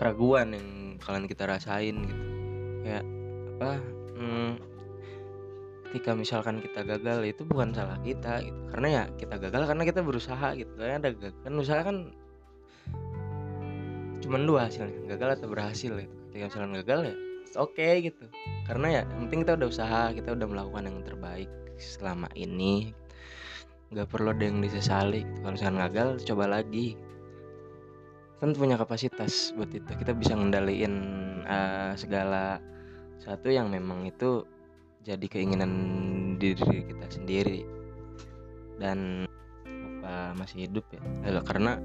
keraguan 0.00 0.56
yang 0.56 0.68
kalian 0.96 1.28
kita 1.28 1.44
rasain 1.44 1.96
gitu. 2.08 2.24
Kayak 2.88 3.04
apa 3.56 3.70
hmm, 4.16 4.50
ketika 5.92 6.16
misalkan 6.16 6.64
kita 6.64 6.88
gagal 6.88 7.20
itu 7.36 7.44
bukan 7.44 7.76
salah 7.76 8.00
kita 8.00 8.40
gitu. 8.40 8.60
Karena 8.72 8.88
ya 8.88 9.02
kita 9.20 9.36
gagal 9.36 9.68
karena 9.68 9.84
kita 9.84 10.00
berusaha 10.00 10.48
gitu. 10.56 10.72
Karena 10.72 11.04
ada 11.04 11.12
gagal 11.12 11.36
kan 11.44 11.52
usaha 11.60 11.80
kan 11.84 12.16
cuman 14.26 14.42
dua 14.42 14.66
hasilnya 14.66 15.06
gagal 15.14 15.38
atau 15.38 15.48
berhasil 15.48 15.92
gitu. 15.94 16.14
Ketika 16.28 16.44
misalkan 16.50 16.74
gagal 16.82 17.00
ya 17.14 17.16
oke 17.56 17.88
gitu. 18.02 18.24
Karena 18.68 18.86
ya 19.00 19.02
yang 19.06 19.30
penting 19.30 19.40
kita 19.46 19.52
udah 19.56 19.68
usaha 19.70 20.02
kita 20.12 20.34
udah 20.36 20.46
melakukan 20.46 20.84
yang 20.90 20.98
terbaik 21.02 21.50
selama 21.80 22.28
ini. 22.36 22.92
Nggak 23.94 24.08
perlu 24.10 24.34
ada 24.34 24.44
yang 24.44 24.58
disesali. 24.60 25.24
Gitu. 25.24 25.38
kalau 25.42 25.52
misalkan 25.56 25.78
gagal 25.88 26.08
coba 26.28 26.44
lagi. 26.60 26.98
Kan 28.36 28.52
punya 28.52 28.76
kapasitas 28.76 29.56
buat 29.56 29.72
itu. 29.72 29.88
Kita 29.88 30.12
bisa 30.12 30.36
ngendaliin 30.36 30.94
eh, 31.46 31.92
segala 31.96 32.60
satu 33.22 33.48
yang 33.48 33.72
memang 33.72 34.04
itu 34.04 34.44
jadi 35.06 35.24
keinginan 35.30 35.72
diri 36.36 36.84
kita 36.84 37.06
sendiri. 37.08 37.64
Dan 38.76 39.24
apa 40.04 40.36
masih 40.36 40.68
hidup 40.68 40.84
ya? 40.92 41.00
Eh, 41.24 41.42
karena 41.46 41.80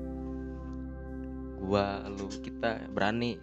gua 1.61 2.01
lu 2.09 2.27
kita 2.41 2.89
berani. 2.91 3.37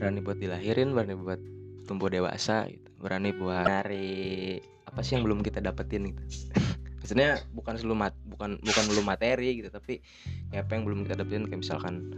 Berani 0.00 0.18
buat 0.20 0.38
dilahirin 0.40 0.92
berani 0.92 1.16
buat 1.16 1.40
tumbuh 1.88 2.12
dewasa 2.12 2.68
gitu. 2.68 2.88
Berani 3.00 3.32
buat 3.32 3.64
nyari 3.64 4.60
apa 4.84 5.00
sih 5.00 5.16
yang 5.16 5.24
belum 5.24 5.40
kita 5.40 5.64
dapetin 5.64 6.12
gitu. 6.12 6.22
Maksudnya 7.00 7.40
bukan 7.56 7.80
selalu 7.80 7.96
mat 7.96 8.14
bukan 8.28 8.60
bukan 8.60 8.84
belum 8.92 9.04
materi 9.08 9.56
gitu 9.56 9.72
tapi 9.72 10.04
ya 10.52 10.60
apa 10.62 10.76
yang 10.76 10.84
belum 10.84 11.08
kita 11.08 11.24
dapetin 11.24 11.48
kayak 11.48 11.64
misalkan 11.64 12.12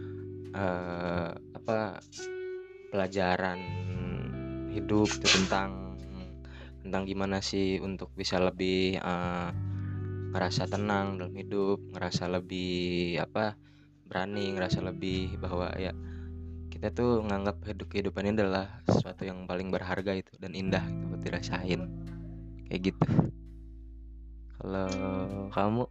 eh 0.53 1.31
apa 1.55 2.03
pelajaran 2.93 3.63
hidup 4.73 5.09
itu 5.09 5.27
tentang 5.29 5.97
tentang 6.83 7.03
gimana 7.07 7.39
sih 7.45 7.79
untuk 7.79 8.11
bisa 8.17 8.41
lebih 8.41 8.99
uh, 8.99 9.53
ngerasa 10.33 10.67
tenang 10.67 11.21
dalam 11.21 11.37
hidup 11.37 11.79
ngerasa 11.93 12.27
lebih 12.33 13.21
apa 13.21 13.55
berani 14.13 14.53
ngerasa 14.53 14.85
lebih 14.85 15.41
bahwa 15.41 15.73
ya 15.81 15.97
kita 16.69 16.93
tuh 16.93 17.25
nganggap 17.25 17.65
hidup 17.65 17.89
kehidupan 17.89 18.29
ini 18.29 18.45
adalah 18.45 18.69
sesuatu 18.85 19.25
yang 19.25 19.49
paling 19.49 19.73
berharga 19.73 20.13
itu 20.13 20.37
dan 20.37 20.53
indah 20.53 20.85
itu 20.85 21.05
buat 21.09 21.25
dirasain. 21.25 21.81
Kayak 22.69 22.81
gitu. 22.93 23.09
Kalau 24.61 24.89
kamu? 25.49 25.85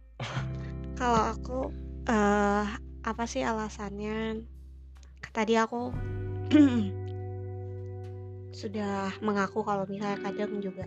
Kalau 1.02 1.22
aku 1.34 1.58
uh, 2.06 2.66
apa 3.02 3.24
sih 3.26 3.42
alasannya? 3.42 4.46
Tadi 5.34 5.58
aku 5.58 5.90
sudah 8.62 9.10
mengaku 9.18 9.66
kalau 9.66 9.82
misalnya 9.88 10.20
kadang 10.22 10.60
juga 10.62 10.86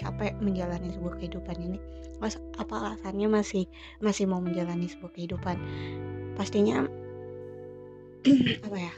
capek 0.00 0.32
menjalani 0.40 0.88
sebuah 0.96 1.20
kehidupan 1.20 1.56
ini. 1.60 1.78
Mas 2.16 2.40
apa 2.56 2.72
alasannya 2.72 3.28
masih 3.28 3.68
masih 4.00 4.24
mau 4.24 4.40
menjalani 4.40 4.88
sebuah 4.88 5.12
kehidupan? 5.12 5.56
Pastinya 6.34 6.88
apa 8.66 8.76
ya 8.76 8.92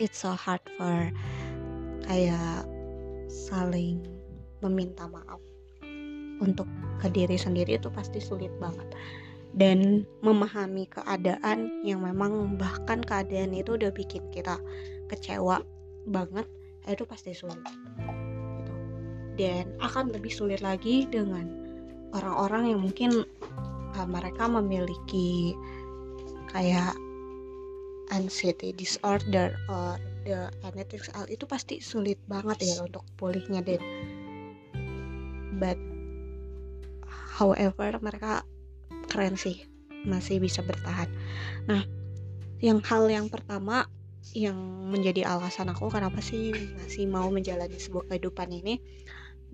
it's 0.00 0.24
so 0.24 0.32
hard 0.32 0.60
for 0.80 1.12
kayak 2.08 2.64
saling 3.28 4.00
meminta 4.64 5.04
maaf. 5.06 5.40
Untuk 6.38 6.70
ke 7.02 7.10
diri 7.10 7.34
sendiri 7.34 7.76
itu 7.76 7.90
pasti 7.90 8.22
sulit 8.22 8.50
banget. 8.62 8.86
Dan 9.56 10.06
memahami 10.22 10.86
keadaan 10.86 11.82
yang 11.82 12.04
memang 12.04 12.60
bahkan 12.60 13.02
keadaan 13.02 13.56
itu 13.56 13.74
udah 13.74 13.90
bikin 13.90 14.22
kita 14.30 14.60
kecewa 15.10 15.64
banget 16.06 16.46
itu 16.86 17.04
pasti 17.04 17.34
sulit. 17.34 17.60
Dan 19.38 19.70
akan 19.78 20.10
lebih 20.10 20.34
sulit 20.34 20.60
lagi 20.60 21.06
dengan 21.06 21.46
orang-orang 22.12 22.74
yang 22.74 22.80
mungkin 22.82 23.10
uh, 23.94 24.08
mereka 24.08 24.50
memiliki 24.50 25.54
kayak 26.50 26.92
anxiety 28.10 28.74
disorder 28.74 29.54
or 29.70 29.96
the 30.26 30.50
anxiety 30.66 30.98
itu 31.30 31.44
pasti 31.46 31.78
sulit 31.78 32.18
banget 32.26 32.58
ya 32.66 32.82
untuk 32.82 33.04
pulihnya 33.16 33.62
dan 33.62 33.80
but 35.62 35.78
however 37.38 37.94
mereka 38.02 38.42
keren 39.08 39.38
sih 39.38 39.64
masih 40.04 40.38
bisa 40.42 40.60
bertahan. 40.64 41.08
Nah 41.70 41.82
yang 42.58 42.82
hal 42.82 43.06
yang 43.06 43.30
pertama 43.30 43.86
yang 44.36 44.58
menjadi 44.90 45.24
alasan 45.24 45.70
aku 45.72 45.88
kenapa 45.88 46.20
sih 46.20 46.52
masih 46.76 47.08
mau 47.08 47.30
menjalani 47.32 47.78
sebuah 47.78 48.12
kehidupan 48.12 48.50
ini 48.52 48.82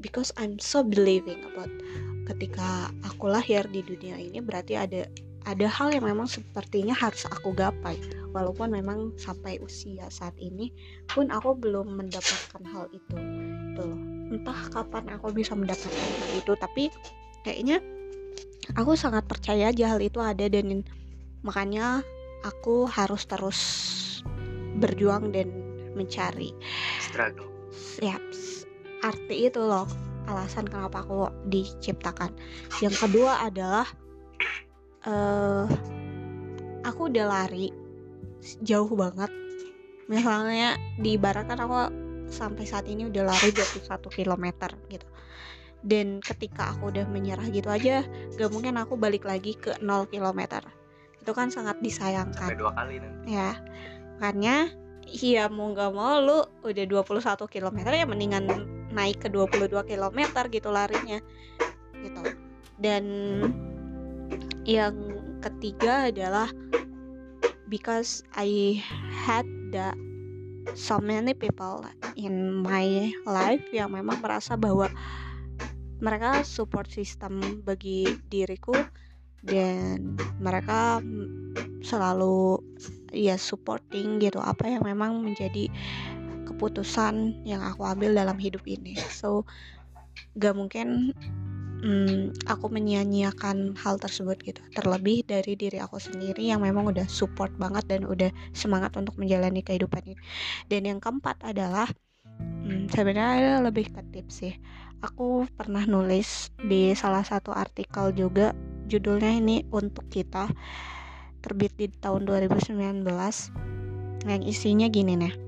because 0.01 0.35
I'm 0.41 0.59
so 0.59 0.83
believing 0.83 1.45
about 1.47 1.71
ketika 2.25 2.89
aku 3.05 3.29
lahir 3.29 3.69
di 3.69 3.85
dunia 3.85 4.17
ini 4.17 4.41
berarti 4.41 4.75
ada 4.81 5.05
ada 5.45 5.69
hal 5.69 5.93
yang 5.93 6.09
memang 6.09 6.25
sepertinya 6.25 6.97
harus 6.97 7.29
aku 7.29 7.53
gapai. 7.53 8.01
Walaupun 8.33 8.73
memang 8.73 9.13
sampai 9.21 9.61
usia 9.61 10.09
saat 10.09 10.35
ini 10.41 10.73
pun 11.07 11.29
aku 11.29 11.55
belum 11.55 11.95
mendapatkan 12.01 12.65
hal 12.65 12.89
itu 12.91 13.15
itu 13.75 13.83
loh. 13.85 14.01
Entah 14.35 14.61
kapan 14.73 15.05
aku 15.13 15.31
bisa 15.37 15.53
mendapatkan 15.53 15.93
hal 15.93 16.31
itu 16.35 16.53
tapi 16.59 16.85
kayaknya 17.45 17.79
aku 18.75 18.97
sangat 18.97 19.29
percaya 19.29 19.69
aja 19.71 19.95
hal 19.95 20.01
itu 20.01 20.19
ada 20.19 20.49
dan 20.49 20.83
makanya 21.45 22.01
aku 22.43 22.89
harus 22.89 23.29
terus 23.29 23.61
berjuang 24.81 25.31
dan 25.31 25.53
mencari 25.93 26.51
struggle. 26.99 27.47
Siap 27.71 28.64
arti 29.05 29.53
itu 29.53 29.61
loh 29.61 29.85
alasan 30.25 30.65
kenapa 30.65 31.05
aku 31.05 31.29
diciptakan. 31.53 32.33
Yang 32.81 33.05
kedua 33.05 33.45
adalah 33.45 33.85
uh, 35.05 35.69
aku 36.89 37.13
udah 37.13 37.27
lari 37.29 37.69
jauh 38.65 38.89
banget. 38.97 39.29
Misalnya 40.09 40.81
diibaratkan 41.01 41.61
aku 41.61 41.77
sampai 42.33 42.65
saat 42.65 42.89
ini 42.89 43.09
udah 43.09 43.29
lari 43.29 43.53
21 43.53 43.85
km 44.09 44.47
gitu. 44.89 45.09
Dan 45.85 46.25
ketika 46.25 46.73
aku 46.73 46.89
udah 46.89 47.05
menyerah 47.05 47.45
gitu 47.53 47.69
aja 47.69 48.01
gak 48.41 48.49
mungkin 48.49 48.81
aku 48.81 48.97
balik 48.97 49.29
lagi 49.29 49.53
ke 49.53 49.77
0 49.85 50.09
km 50.09 50.65
itu 51.21 51.33
kan 51.33 51.53
sangat 51.53 51.77
disayangkan. 51.85 52.49
Sampai 52.49 52.61
dua 52.61 52.73
kali 52.73 53.01
nanti. 53.01 53.37
Ya 53.37 53.61
makanya 54.17 54.73
iya 55.05 55.53
mau 55.53 55.77
gak 55.77 55.93
mau 55.93 56.17
lu 56.21 56.41
udah 56.65 56.85
21 56.89 57.45
km 57.45 57.77
ya 57.93 58.09
mendingan 58.09 58.49
naik 58.95 59.27
ke 59.27 59.29
22 59.29 59.75
km 59.85 60.19
gitu 60.49 60.71
larinya 60.71 61.19
gitu. 62.01 62.23
Dan 62.79 63.05
yang 64.65 64.95
ketiga 65.45 66.09
adalah 66.09 66.49
because 67.69 68.25
I 68.33 68.81
had 69.13 69.45
the 69.75 69.93
so 70.73 70.97
many 71.03 71.37
people 71.37 71.85
in 72.17 72.65
my 72.65 73.13
life 73.29 73.63
yang 73.75 73.93
memang 73.93 74.25
merasa 74.25 74.57
bahwa 74.57 74.89
mereka 76.01 76.43
support 76.43 76.89
system 76.89 77.63
bagi 77.63 78.09
diriku 78.33 78.75
dan 79.45 80.17
mereka 80.41 81.05
selalu 81.85 82.65
ya 83.13 83.37
supporting 83.37 84.19
gitu 84.19 84.41
apa 84.41 84.67
yang 84.67 84.83
memang 84.83 85.21
menjadi 85.21 85.69
keputusan 86.55 87.43
yang 87.43 87.61
aku 87.67 87.83
ambil 87.83 88.15
dalam 88.15 88.39
hidup 88.39 88.63
ini. 88.65 88.95
So 89.11 89.43
gak 90.39 90.55
mungkin 90.55 91.11
hmm, 91.83 92.47
aku 92.47 92.71
menyia-nyiakan 92.71 93.75
hal 93.75 93.99
tersebut 93.99 94.39
gitu. 94.41 94.63
Terlebih 94.73 95.27
dari 95.27 95.59
diri 95.59 95.83
aku 95.83 95.99
sendiri 95.99 96.47
yang 96.47 96.63
memang 96.63 96.89
udah 96.95 97.11
support 97.11 97.51
banget 97.59 97.85
dan 97.91 98.07
udah 98.07 98.31
semangat 98.55 98.95
untuk 98.95 99.19
menjalani 99.19 99.61
kehidupan 99.67 100.15
ini. 100.15 100.23
Dan 100.71 100.87
yang 100.87 100.99
keempat 101.03 101.43
adalah 101.43 101.91
hmm, 102.41 102.89
sebenarnya 102.89 103.61
lebih 103.61 103.91
ke 103.91 104.01
tips 104.15 104.35
sih. 104.47 104.55
Aku 105.05 105.45
pernah 105.59 105.85
nulis 105.85 106.49
di 106.57 106.97
salah 106.97 107.27
satu 107.27 107.53
artikel 107.53 108.15
juga 108.17 108.57
judulnya 108.89 109.37
ini 109.37 109.67
untuk 109.69 110.09
kita 110.09 110.49
terbit 111.45 111.77
di 111.77 111.93
tahun 111.93 112.25
2019 112.25 113.05
yang 114.25 114.41
isinya 114.41 114.89
gini 114.89 115.21
nih 115.21 115.44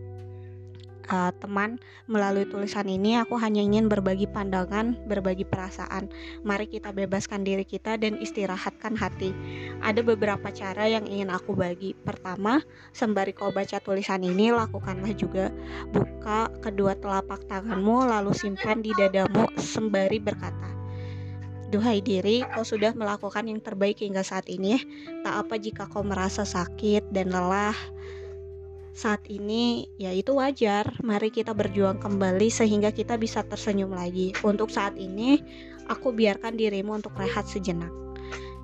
uh, 1.11 1.33
teman, 1.39 1.79
melalui 2.11 2.47
tulisan 2.47 2.87
ini 2.87 3.19
aku 3.19 3.39
hanya 3.39 3.63
ingin 3.63 3.87
berbagi 3.91 4.27
pandangan, 4.31 4.99
berbagi 5.07 5.47
perasaan. 5.47 6.11
Mari 6.43 6.71
kita 6.71 6.91
bebaskan 6.91 7.43
diri 7.47 7.63
kita 7.63 7.99
dan 7.99 8.19
istirahatkan 8.19 8.95
hati. 8.99 9.31
Ada 9.83 10.03
beberapa 10.03 10.51
cara 10.51 10.87
yang 10.87 11.07
ingin 11.07 11.31
aku 11.31 11.55
bagi. 11.55 11.95
Pertama, 11.95 12.63
sembari 12.95 13.35
kau 13.35 13.51
baca 13.51 13.79
tulisan 13.83 14.23
ini, 14.23 14.51
lakukanlah 14.55 15.13
juga 15.15 15.51
buka 15.91 16.51
kedua 16.63 16.99
telapak 16.99 17.47
tanganmu 17.47 18.07
lalu 18.07 18.33
simpan 18.35 18.83
di 18.83 18.91
dadamu 18.95 19.47
sembari 19.59 20.19
berkata, 20.19 20.77
Duhai 21.67 21.99
diri, 21.99 22.47
kau 22.55 22.63
sudah 22.63 22.95
melakukan 22.95 23.51
yang 23.51 23.59
terbaik 23.59 23.99
hingga 23.99 24.23
saat 24.23 24.47
ini. 24.47 24.79
Tak 25.27 25.35
apa 25.47 25.59
jika 25.59 25.91
kau 25.91 26.07
merasa 26.07 26.47
sakit 26.47 27.11
dan 27.11 27.35
lelah, 27.35 27.75
saat 28.97 29.29
ini 29.29 29.93
ya 30.01 30.09
itu 30.17 30.33
wajar. 30.41 30.89
Mari 31.05 31.29
kita 31.29 31.53
berjuang 31.53 32.01
kembali 32.01 32.49
sehingga 32.49 32.97
kita 32.97 33.21
bisa 33.21 33.45
tersenyum 33.45 33.93
lagi. 33.93 34.33
Untuk 34.41 34.73
saat 34.73 34.97
ini 34.97 35.37
aku 35.85 36.17
biarkan 36.17 36.57
dirimu 36.57 36.97
untuk 36.97 37.13
rehat 37.21 37.45
sejenak. 37.45 37.93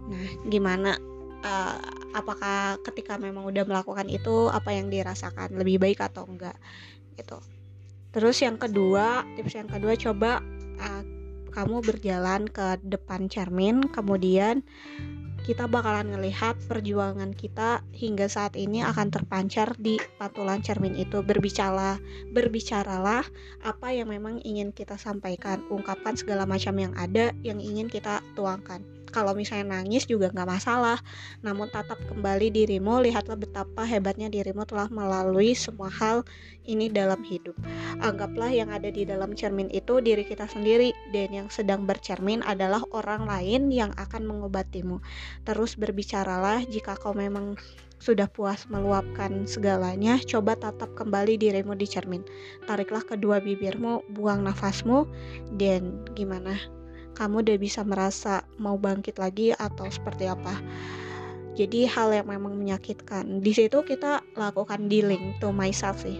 Nah, 0.08 0.28
gimana 0.48 0.96
uh, 1.44 1.76
apakah 2.16 2.80
ketika 2.80 3.20
memang 3.20 3.44
udah 3.44 3.68
melakukan 3.68 4.08
itu 4.08 4.48
apa 4.48 4.72
yang 4.72 4.88
dirasakan 4.88 5.52
lebih 5.52 5.76
baik 5.76 6.00
atau 6.00 6.24
enggak 6.24 6.56
gitu. 7.20 7.36
Terus 8.12 8.40
yang 8.40 8.56
kedua, 8.56 9.24
tips 9.36 9.56
yang 9.56 9.68
kedua 9.68 9.92
coba 10.00 10.40
uh, 10.80 11.02
kamu 11.52 11.84
berjalan 11.84 12.48
ke 12.48 12.80
depan 12.80 13.28
cermin 13.28 13.84
kemudian 13.92 14.64
kita 15.42 15.66
bakalan 15.66 16.14
ngelihat 16.14 16.54
perjuangan 16.70 17.34
kita 17.34 17.82
hingga 17.90 18.30
saat 18.30 18.54
ini 18.54 18.86
akan 18.86 19.10
terpancar 19.10 19.74
di 19.74 19.98
pantulan 20.14 20.62
cermin 20.62 20.94
itu. 20.94 21.18
Berbicara 21.26 21.98
berbicaralah 22.30 23.26
apa 23.66 23.88
yang 23.90 24.14
memang 24.14 24.38
ingin 24.46 24.70
kita 24.70 24.94
sampaikan. 24.94 25.66
Ungkapkan 25.66 26.14
segala 26.14 26.46
macam 26.46 26.78
yang 26.78 26.94
ada 26.94 27.34
yang 27.42 27.58
ingin 27.58 27.90
kita 27.90 28.22
tuangkan 28.38 28.91
kalau 29.12 29.36
misalnya 29.36 29.78
nangis 29.78 30.08
juga 30.08 30.32
nggak 30.32 30.48
masalah. 30.48 30.98
Namun 31.44 31.68
tatap 31.68 32.00
kembali 32.08 32.48
dirimu 32.48 33.04
lihatlah 33.04 33.36
betapa 33.36 33.84
hebatnya 33.84 34.32
dirimu 34.32 34.64
telah 34.64 34.88
melalui 34.88 35.52
semua 35.52 35.92
hal 35.92 36.24
ini 36.64 36.88
dalam 36.88 37.20
hidup. 37.22 37.54
Anggaplah 38.00 38.48
yang 38.48 38.72
ada 38.72 38.88
di 38.88 39.04
dalam 39.04 39.36
cermin 39.36 39.68
itu 39.70 40.00
diri 40.00 40.24
kita 40.24 40.48
sendiri. 40.48 40.96
Dan 41.12 41.30
yang 41.30 41.48
sedang 41.52 41.84
bercermin 41.84 42.40
adalah 42.42 42.80
orang 42.96 43.28
lain 43.28 43.68
yang 43.68 43.92
akan 44.00 44.24
mengobatimu. 44.24 44.98
Terus 45.44 45.76
berbicaralah 45.76 46.64
jika 46.66 46.96
kau 46.96 47.12
memang 47.12 47.60
sudah 48.02 48.26
puas 48.26 48.66
meluapkan 48.66 49.46
segalanya, 49.46 50.18
coba 50.26 50.58
tatap 50.58 50.90
kembali 50.98 51.38
dirimu 51.38 51.78
di 51.78 51.86
cermin. 51.86 52.26
Tariklah 52.66 53.06
kedua 53.06 53.38
bibirmu, 53.38 54.02
buang 54.10 54.42
nafasmu, 54.42 55.06
dan 55.54 56.02
gimana? 56.18 56.58
Kamu 57.12 57.44
udah 57.44 57.56
bisa 57.60 57.84
merasa 57.84 58.44
mau 58.56 58.76
bangkit 58.80 59.20
lagi 59.20 59.52
atau 59.52 59.88
seperti 59.88 60.28
apa? 60.28 60.56
Jadi 61.52 61.84
hal 61.84 62.16
yang 62.16 62.32
memang 62.32 62.56
menyakitkan. 62.56 63.44
Di 63.44 63.52
situ 63.52 63.84
kita 63.84 64.24
lakukan 64.36 64.88
dealing 64.88 65.36
to 65.36 65.52
myself 65.52 66.00
sih. 66.00 66.16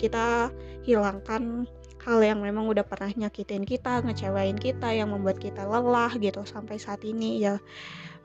Kita 0.00 0.48
hilangkan 0.88 1.68
hal 2.00 2.18
yang 2.24 2.40
memang 2.40 2.64
udah 2.64 2.80
pernah 2.80 3.12
nyakitin 3.12 3.68
kita, 3.68 4.00
ngecewain 4.00 4.56
kita, 4.56 4.88
yang 4.96 5.12
membuat 5.12 5.36
kita 5.36 5.68
lelah 5.68 6.16
gitu 6.16 6.40
sampai 6.48 6.80
saat 6.80 7.04
ini 7.04 7.44
ya 7.44 7.60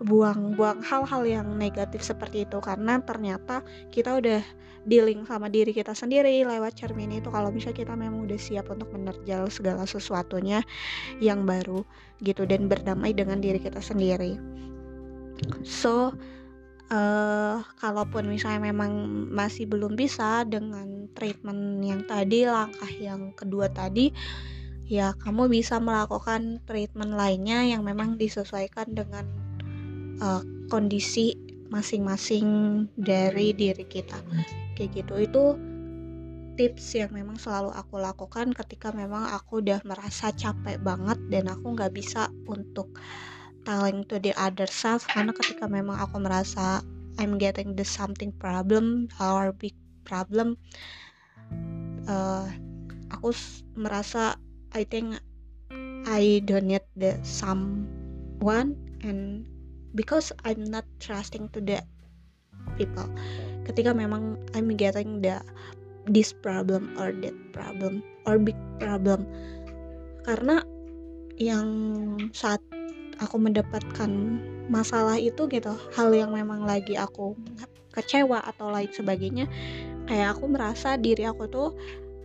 buang-buang 0.04 0.84
hal-hal 0.84 1.24
yang 1.24 1.48
negatif 1.56 2.04
seperti 2.04 2.44
itu. 2.44 2.60
Karena 2.60 3.00
ternyata 3.04 3.64
kita 3.94 4.20
udah 4.20 4.42
dealing 4.86 5.26
sama 5.26 5.50
diri 5.50 5.74
kita 5.74 5.98
sendiri 5.98 6.46
lewat 6.46 6.78
cermin 6.78 7.16
itu. 7.16 7.28
Kalau 7.32 7.50
misalnya 7.50 7.82
kita 7.86 7.94
memang 7.98 8.24
udah 8.24 8.40
siap 8.40 8.70
untuk 8.70 8.92
menerjal 8.94 9.50
segala 9.50 9.84
sesuatunya 9.88 10.62
yang 11.20 11.44
baru 11.44 11.82
gitu 12.22 12.46
dan 12.46 12.70
berdamai 12.70 13.12
dengan 13.12 13.42
diri 13.42 13.58
kita 13.58 13.82
sendiri. 13.82 14.38
So 15.66 16.16
uh, 16.94 17.58
kalaupun 17.82 18.30
misalnya 18.30 18.72
memang 18.72 18.92
masih 19.34 19.66
belum 19.66 19.98
bisa 19.98 20.46
dengan 20.46 21.10
treatment 21.18 21.82
yang 21.82 22.02
tadi 22.06 22.46
langkah 22.46 22.92
yang 23.00 23.34
kedua 23.34 23.72
tadi 23.72 24.14
ya 24.86 25.18
kamu 25.18 25.50
bisa 25.50 25.82
melakukan 25.82 26.62
treatment 26.70 27.18
lainnya 27.18 27.66
yang 27.66 27.82
memang 27.82 28.22
disesuaikan 28.22 28.94
dengan 28.94 29.26
uh, 30.22 30.42
kondisi 30.70 31.36
masing-masing 31.72 32.48
dari 32.96 33.52
diri 33.52 33.86
kita. 33.88 34.20
Kayak 34.78 35.04
gitu. 35.04 35.14
Itu 35.26 35.44
tips 36.56 36.96
yang 36.96 37.12
memang 37.12 37.36
selalu 37.36 37.76
aku 37.76 38.00
lakukan 38.00 38.56
ketika 38.56 38.96
memang 38.96 39.28
aku 39.28 39.60
udah 39.60 39.84
merasa 39.84 40.32
capek 40.32 40.80
banget 40.80 41.20
dan 41.28 41.52
aku 41.52 41.76
nggak 41.76 41.92
bisa 41.92 42.32
untuk 42.48 42.96
telling 43.68 44.06
to 44.08 44.22
the 44.22 44.32
other 44.40 44.68
self. 44.70 45.04
Karena 45.12 45.36
ketika 45.36 45.68
memang 45.68 46.00
aku 46.00 46.22
merasa 46.22 46.80
I'm 47.16 47.40
getting 47.40 47.76
the 47.76 47.88
something 47.88 48.32
problem 48.36 49.08
or 49.20 49.56
big 49.56 49.76
problem 50.06 50.60
uh, 52.08 52.46
aku 53.12 53.34
merasa 53.76 54.38
I 54.74 54.86
think 54.86 55.18
I 56.06 56.46
don't 56.46 56.70
need 56.70 56.86
the 56.94 57.18
someone 57.26 58.78
and 59.02 59.50
because 59.96 60.36
I'm 60.44 60.68
not 60.68 60.84
trusting 61.00 61.50
to 61.56 61.60
the 61.64 61.80
people. 62.76 63.08
Ketika 63.66 63.96
memang 63.96 64.38
I'm 64.54 64.70
getting 64.76 65.24
the 65.24 65.42
this 66.06 66.36
problem 66.36 66.94
or 67.02 67.16
that 67.26 67.34
problem 67.56 68.06
or 68.30 68.38
big 68.38 68.60
problem. 68.78 69.26
Karena 70.28 70.62
yang 71.42 71.68
saat 72.32 72.62
aku 73.20 73.40
mendapatkan 73.40 74.12
masalah 74.68 75.16
itu 75.20 75.48
gitu 75.48 75.72
hal 75.96 76.10
yang 76.12 76.34
memang 76.36 76.64
lagi 76.64 76.98
aku 76.98 77.38
kecewa 77.96 78.44
atau 78.44 78.72
lain 78.72 78.92
sebagainya 78.92 79.46
kayak 80.10 80.36
aku 80.36 80.52
merasa 80.52 81.00
diri 81.00 81.24
aku 81.24 81.48
tuh 81.48 81.70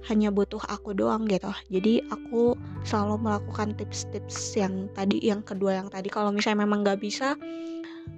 hanya 0.09 0.33
butuh 0.33 0.61
aku 0.71 0.97
doang 0.97 1.29
gitu. 1.29 1.53
Jadi 1.69 2.01
aku 2.09 2.57
selalu 2.87 3.29
melakukan 3.29 3.77
tips-tips 3.77 4.57
yang 4.57 4.89
tadi 4.97 5.21
yang 5.21 5.45
kedua 5.45 5.83
yang 5.83 5.89
tadi. 5.93 6.09
Kalau 6.09 6.33
misalnya 6.33 6.65
memang 6.65 6.87
nggak 6.87 7.01
bisa 7.03 7.37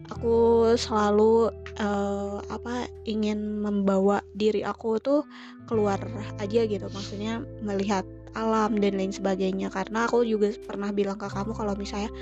aku 0.08 0.68
selalu 0.78 1.50
uh, 1.80 2.38
apa 2.48 2.86
ingin 3.08 3.60
membawa 3.60 4.22
diri 4.36 4.62
aku 4.62 5.00
tuh 5.02 5.26
keluar 5.66 5.98
aja 6.38 6.64
gitu. 6.68 6.86
Maksudnya 6.92 7.42
melihat 7.64 8.06
alam 8.38 8.78
dan 8.78 8.96
lain 8.96 9.12
sebagainya. 9.12 9.68
Karena 9.72 10.06
aku 10.06 10.24
juga 10.24 10.52
pernah 10.64 10.92
bilang 10.94 11.18
ke 11.18 11.28
kamu 11.28 11.52
kalau 11.56 11.74
misalnya 11.74 12.12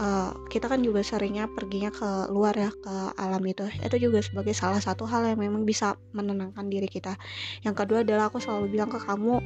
uh, 0.00 0.32
kita 0.48 0.68
kan 0.68 0.80
juga 0.84 1.00
seringnya 1.00 1.48
perginya 1.50 1.92
ke 1.92 2.30
luar 2.32 2.54
ya 2.56 2.70
ke 2.72 2.94
alam 3.16 3.42
itu. 3.44 3.66
Itu 3.80 3.96
juga 4.00 4.20
sebagai 4.20 4.52
salah 4.52 4.80
satu 4.80 5.04
hal 5.08 5.24
yang 5.28 5.40
memang 5.40 5.64
bisa 5.64 5.96
menenangkan 6.12 6.68
diri 6.68 6.88
kita. 6.88 7.16
Yang 7.64 7.84
kedua 7.84 8.04
adalah 8.04 8.28
aku 8.28 8.40
selalu 8.40 8.72
bilang 8.72 8.90
ke 8.92 9.00
kamu 9.00 9.40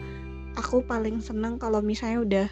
aku 0.59 0.83
paling 0.83 1.23
seneng 1.23 1.63
kalau 1.63 1.79
misalnya 1.79 2.19
udah 2.27 2.47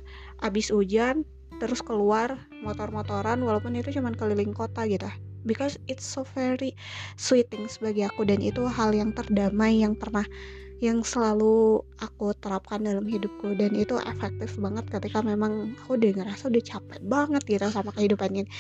abis 0.47 0.71
hujan 0.71 1.27
terus 1.59 1.83
keluar 1.83 2.39
motor-motoran 2.63 3.43
walaupun 3.43 3.75
itu 3.75 3.91
cuma 3.99 4.15
keliling 4.15 4.55
kota 4.55 4.87
gitu. 4.87 5.09
Because 5.47 5.79
it's 5.87 6.05
so 6.07 6.27
very 6.35 6.75
sweet 7.19 7.51
things 7.51 7.79
bagi 7.79 8.07
aku 8.07 8.27
dan 8.27 8.43
itu 8.43 8.67
hal 8.67 8.95
yang 8.95 9.15
terdamai 9.15 9.83
yang 9.83 9.95
pernah 9.99 10.27
yang 10.79 11.03
selalu 11.03 11.83
aku 11.99 12.31
terapkan 12.38 12.79
dalam 12.79 13.03
hidupku 13.03 13.59
dan 13.59 13.75
itu 13.75 13.99
efektif 13.99 14.55
banget 14.62 14.87
ketika 14.87 15.27
memang 15.27 15.75
aku 15.83 15.99
udah 15.99 16.23
ngerasa 16.23 16.47
udah 16.47 16.62
capek 16.62 17.01
banget 17.03 17.43
gitu 17.51 17.67
sama 17.67 17.91
kehidupan 17.91 18.31
ini 18.31 18.51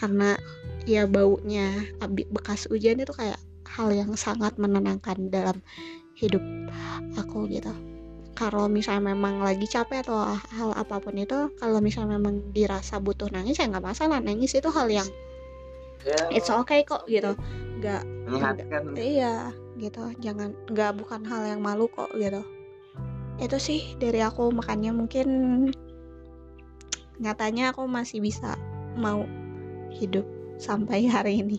karena 0.00 0.40
ya 0.88 1.04
baunya 1.04 1.84
bekas 2.32 2.64
hujan 2.72 3.04
itu 3.04 3.12
kayak 3.12 3.36
hal 3.68 3.92
yang 3.92 4.16
sangat 4.16 4.56
menenangkan 4.56 5.28
dalam 5.28 5.60
hidup 6.16 6.40
aku 7.20 7.44
gitu. 7.52 7.68
Kalau 8.36 8.68
misalnya 8.68 9.16
memang 9.16 9.40
lagi 9.40 9.64
capek 9.68 10.04
atau 10.04 10.36
hal 10.56 10.70
apa 10.76 11.00
pun 11.00 11.16
itu 11.16 11.52
kalau 11.56 11.80
misalnya 11.80 12.16
memang 12.20 12.52
dirasa 12.52 13.00
butuh 13.00 13.28
nangis 13.32 13.60
ya 13.60 13.68
nggak 13.68 13.84
masalah. 13.84 14.20
Nangis 14.20 14.56
itu 14.56 14.68
hal 14.72 14.88
yang 14.88 15.08
yeah. 16.04 16.28
it's 16.32 16.48
okay 16.48 16.84
kok 16.84 17.04
gitu. 17.08 17.36
Nggak 17.80 18.04
iya 18.96 19.52
gitu. 19.78 20.12
Jangan 20.20 20.56
nggak 20.72 20.96
bukan 21.00 21.22
hal 21.24 21.42
yang 21.56 21.60
malu 21.60 21.88
kok 21.92 22.10
gitu. 22.16 22.42
Itu 23.36 23.56
sih 23.60 23.96
dari 24.00 24.24
aku 24.24 24.48
makanya 24.48 24.96
mungkin 24.96 25.28
nyatanya 27.20 27.72
aku 27.72 27.88
masih 27.88 28.20
bisa 28.20 28.56
mau 28.96 29.24
hidup 29.92 30.24
sampai 30.56 31.08
hari 31.14 31.44
ini. 31.44 31.58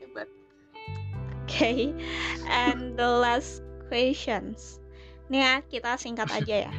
Hebat. 0.00 0.28
Oke 1.44 1.48
okay. 1.48 1.80
and 2.48 2.96
the 2.96 3.08
last 3.08 3.64
questions. 3.88 4.80
Nih 5.32 5.42
ya 5.42 5.54
kita 5.66 5.96
singkat 5.98 6.28
aja 6.30 6.70
ya. 6.70 6.74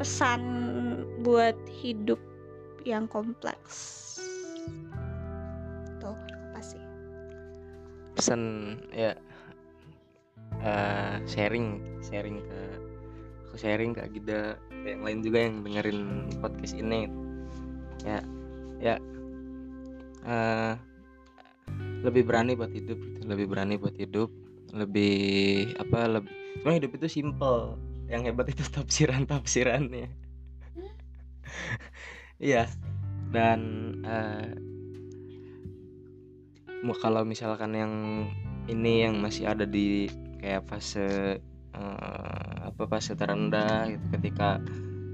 Pesan 0.00 0.40
buat 1.20 1.56
hidup 1.68 2.20
yang 2.88 3.04
kompleks. 3.08 4.16
Tuh 6.00 6.16
apa 6.16 6.60
sih? 6.64 6.80
Pesan 8.16 8.40
ya 8.96 9.12
uh, 10.64 11.20
sharing 11.24 11.80
sharing 12.04 12.40
ke 12.44 12.60
aku 13.50 13.56
sharing 13.58 13.92
ke 13.96 14.00
Agida. 14.06 14.56
Yang 14.80 15.00
lain 15.04 15.18
juga 15.20 15.38
yang 15.42 15.54
dengerin 15.66 16.00
podcast 16.40 16.74
ini. 16.76 17.10
Ya 18.06 18.20
ya. 18.80 18.96
Uh, 20.20 20.76
lebih 22.00 22.28
berani 22.28 22.56
buat 22.56 22.72
hidup 22.72 22.96
gitu. 22.96 23.20
lebih 23.28 23.46
berani 23.48 23.74
buat 23.76 23.96
hidup. 23.96 24.30
Lebih 24.70 25.74
apa 25.80 26.20
lebih 26.20 26.32
cuma 26.62 26.76
hidup 26.76 26.92
itu 26.96 27.06
simple. 27.20 27.76
Yang 28.10 28.32
hebat 28.32 28.46
itu 28.50 28.64
tafsiran 28.76 29.26
tafsirannya. 29.28 30.08
Iya. 32.40 32.72
Dan 33.36 33.60
uh, 34.00 34.48
kalau 37.04 37.20
misalkan 37.20 37.76
yang 37.76 37.92
ini 38.64 39.04
yang 39.04 39.20
masih 39.20 39.52
ada 39.52 39.68
di 39.68 40.08
kayak 40.40 40.64
fase 40.66 41.38
uh, 41.76 42.72
apa 42.72 42.82
fase 42.88 43.12
terendah 43.14 43.92
gitu. 43.92 44.04
Ketika 44.16 44.58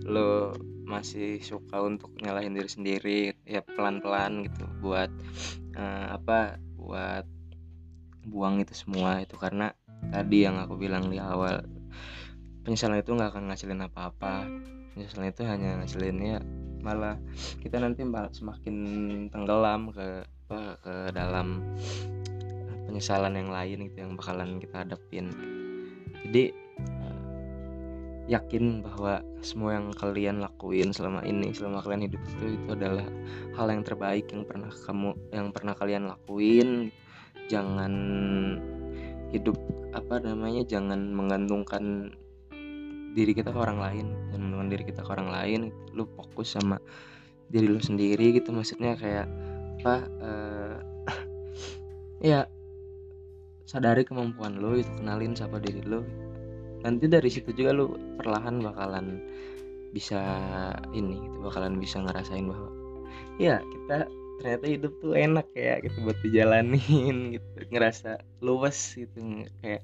lo 0.06 0.54
masih 0.86 1.42
suka 1.42 1.82
untuk 1.82 2.14
nyalahin 2.22 2.54
diri 2.54 2.70
sendiri 2.70 3.18
ya 3.42 3.58
pelan-pelan 3.58 4.46
gitu 4.46 4.70
buat 4.78 5.10
uh, 5.74 6.14
apa 6.14 6.62
buat 6.78 7.26
buang 8.30 8.62
itu 8.62 8.72
semua 8.72 9.20
itu. 9.20 9.34
Karena 9.34 9.74
tadi 10.14 10.46
yang 10.46 10.62
aku 10.62 10.78
bilang 10.78 11.10
di 11.10 11.18
awal 11.18 11.66
penyesalan 12.62 13.02
itu 13.02 13.10
nggak 13.12 13.34
akan 13.34 13.50
ngasilin 13.50 13.82
apa-apa. 13.82 14.46
Penyesalan 14.94 15.34
itu 15.34 15.42
hanya 15.42 15.82
ngasilinnya 15.82 16.38
malah 16.86 17.18
kita 17.58 17.82
nanti 17.82 18.06
semakin 18.06 18.76
tenggelam 19.34 19.90
ke 19.90 20.22
apa, 20.46 20.78
ke 20.78 20.94
dalam 21.10 21.74
penyesalan 22.96 23.36
yang 23.36 23.52
lain 23.52 23.92
gitu 23.92 24.08
yang 24.08 24.16
bakalan 24.16 24.56
kita 24.56 24.80
hadapin. 24.80 25.28
Jadi 26.24 26.56
yakin 28.24 28.80
bahwa 28.80 29.20
semua 29.44 29.76
yang 29.76 29.92
kalian 29.92 30.40
lakuin 30.40 30.96
selama 30.96 31.20
ini 31.28 31.52
selama 31.52 31.84
kalian 31.84 32.08
hidup 32.08 32.18
itu 32.24 32.56
itu 32.56 32.68
adalah 32.72 33.04
hal 33.52 33.68
yang 33.68 33.84
terbaik 33.84 34.26
yang 34.32 34.48
pernah 34.48 34.72
kamu 34.72 35.12
yang 35.28 35.52
pernah 35.52 35.76
kalian 35.76 36.08
lakuin. 36.08 36.88
Jangan 37.52 37.92
hidup 39.28 39.60
apa 39.92 40.24
namanya 40.24 40.64
jangan 40.64 41.12
menggantungkan 41.12 42.16
diri 43.12 43.36
kita 43.36 43.52
ke 43.52 43.60
orang 43.60 43.76
lain 43.76 44.06
jangan 44.32 44.40
menggantungkan 44.48 44.72
diri 44.72 44.84
kita 44.88 45.00
ke 45.04 45.10
orang 45.12 45.28
lain. 45.28 45.60
Lu 45.92 46.08
fokus 46.16 46.56
sama 46.56 46.80
diri 47.52 47.68
lu 47.68 47.78
sendiri 47.78 48.40
gitu 48.40 48.56
maksudnya 48.56 48.96
kayak 48.96 49.28
apa 49.84 49.96
uh, 50.24 50.76
ya 52.32 52.48
sadari 53.66 54.06
kemampuan 54.06 54.62
lu 54.62 54.78
itu 54.78 54.90
kenalin 55.02 55.34
siapa 55.34 55.58
diri 55.58 55.82
lu 55.82 56.06
nanti 56.86 57.10
dari 57.10 57.26
situ 57.26 57.50
juga 57.50 57.74
lu 57.74 57.98
perlahan 58.18 58.62
bakalan 58.62 59.18
bisa 59.90 60.20
ini 60.94 61.18
gitu 61.18 61.36
bakalan 61.42 61.82
bisa 61.82 61.98
ngerasain 62.04 62.46
bahwa 62.46 62.70
ya 63.40 63.58
kita 63.58 64.06
ternyata 64.36 64.66
hidup 64.68 64.92
tuh 65.00 65.16
enak 65.16 65.48
ya 65.56 65.80
gitu 65.80 65.96
buat 66.04 66.18
dijalanin 66.20 67.16
gitu. 67.34 67.48
Ngerasa 67.72 68.20
luas 68.44 68.76
gitu 68.94 69.48
kayak 69.64 69.82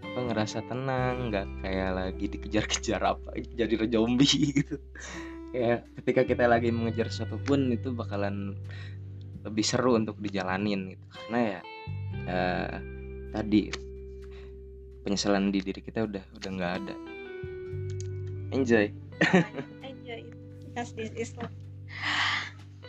apa 0.00 0.18
ngerasa 0.32 0.64
tenang 0.64 1.28
nggak 1.28 1.46
kayak 1.60 1.90
lagi 1.92 2.24
dikejar-kejar 2.32 3.00
apa 3.04 3.36
jadi 3.58 3.74
zombie 3.90 4.38
gitu. 4.62 4.78
Kayak 5.50 5.90
ketika 5.98 6.22
kita 6.30 6.44
lagi 6.46 6.70
mengejar 6.70 7.10
sesuatu 7.10 7.42
pun 7.42 7.74
itu 7.74 7.90
bakalan 7.90 8.54
lebih 9.42 9.64
seru 9.66 9.98
untuk 9.98 10.16
dijalanin 10.22 10.94
gitu. 10.94 11.04
Karena 11.10 11.38
ya, 11.42 11.60
ya 12.30 12.40
tadi 13.30 13.70
penyesalan 15.02 15.48
di 15.48 15.64
diri 15.64 15.80
kita 15.80 16.04
udah 16.04 16.24
udah 16.36 16.50
nggak 16.50 16.72
ada. 16.82 16.94
Enjoy. 18.50 18.90
Enjoy. 19.88 20.22
Because 20.66 20.92
this 20.94 21.10
is 21.16 21.32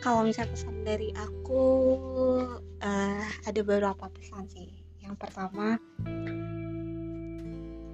kalau 0.02 0.26
misal 0.26 0.50
pesan 0.50 0.82
dari 0.82 1.14
aku 1.14 1.62
uh, 2.82 3.26
ada 3.46 3.60
beberapa 3.62 4.10
pesan 4.10 4.50
sih. 4.50 4.68
Yang 4.98 5.14
pertama 5.18 5.78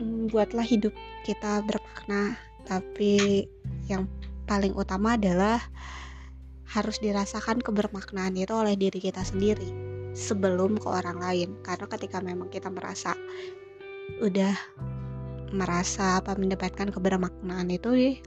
mm, 0.01 0.33
buatlah 0.33 0.65
hidup 0.65 0.93
kita 1.29 1.61
bermakna 1.65 2.37
tapi 2.65 3.45
yang 3.89 4.09
paling 4.45 4.73
utama 4.77 5.17
adalah 5.17 5.61
harus 6.69 7.01
dirasakan 7.01 7.65
kebermaknaan 7.65 8.37
itu 8.37 8.53
oleh 8.53 8.77
diri 8.77 9.01
kita 9.01 9.25
sendiri 9.25 9.88
sebelum 10.19 10.75
ke 10.83 10.89
orang 10.91 11.23
lain. 11.23 11.55
Karena 11.63 11.87
ketika 11.87 12.19
memang 12.19 12.51
kita 12.51 12.67
merasa 12.67 13.15
udah 14.19 14.55
merasa 15.55 16.19
apa 16.19 16.35
mendapatkan 16.35 16.91
kebermaknaan 16.91 17.71
itu 17.71 18.19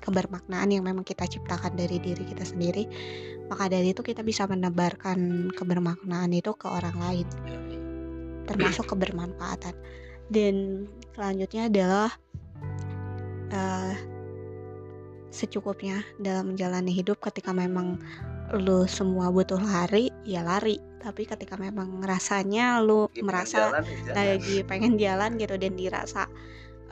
kebermaknaan 0.00 0.70
yang 0.70 0.86
memang 0.86 1.02
kita 1.02 1.26
ciptakan 1.26 1.74
dari 1.74 1.98
diri 1.98 2.22
kita 2.22 2.46
sendiri 2.46 2.86
maka 3.46 3.70
dari 3.70 3.94
itu 3.94 4.02
kita 4.02 4.26
bisa 4.26 4.44
menebarkan 4.46 5.50
kebermaknaan 5.54 6.34
itu 6.34 6.50
ke 6.58 6.66
orang 6.66 6.96
lain. 6.98 7.26
Termasuk 8.46 8.90
kebermanfaatan. 8.90 9.74
Dan 10.26 10.86
selanjutnya 11.14 11.70
adalah 11.70 12.10
uh, 13.54 13.94
secukupnya 15.30 16.02
dalam 16.18 16.54
menjalani 16.54 16.90
hidup 16.90 17.22
ketika 17.22 17.54
memang 17.54 18.02
lu 18.54 18.86
semua 18.90 19.30
butuh 19.30 19.58
lari 19.58 20.10
ya 20.26 20.42
lari. 20.42 20.76
Tapi 20.98 21.22
ketika 21.22 21.54
memang 21.54 22.02
rasanya 22.02 22.82
lu 22.82 23.06
lagi 23.06 23.22
merasa 23.22 23.70
jalan, 23.70 23.82
ya. 23.86 23.96
jalan. 24.10 24.14
lagi 24.14 24.56
pengen 24.66 24.94
jalan 24.98 25.30
gitu 25.38 25.54
dan 25.54 25.72
dirasa 25.78 26.22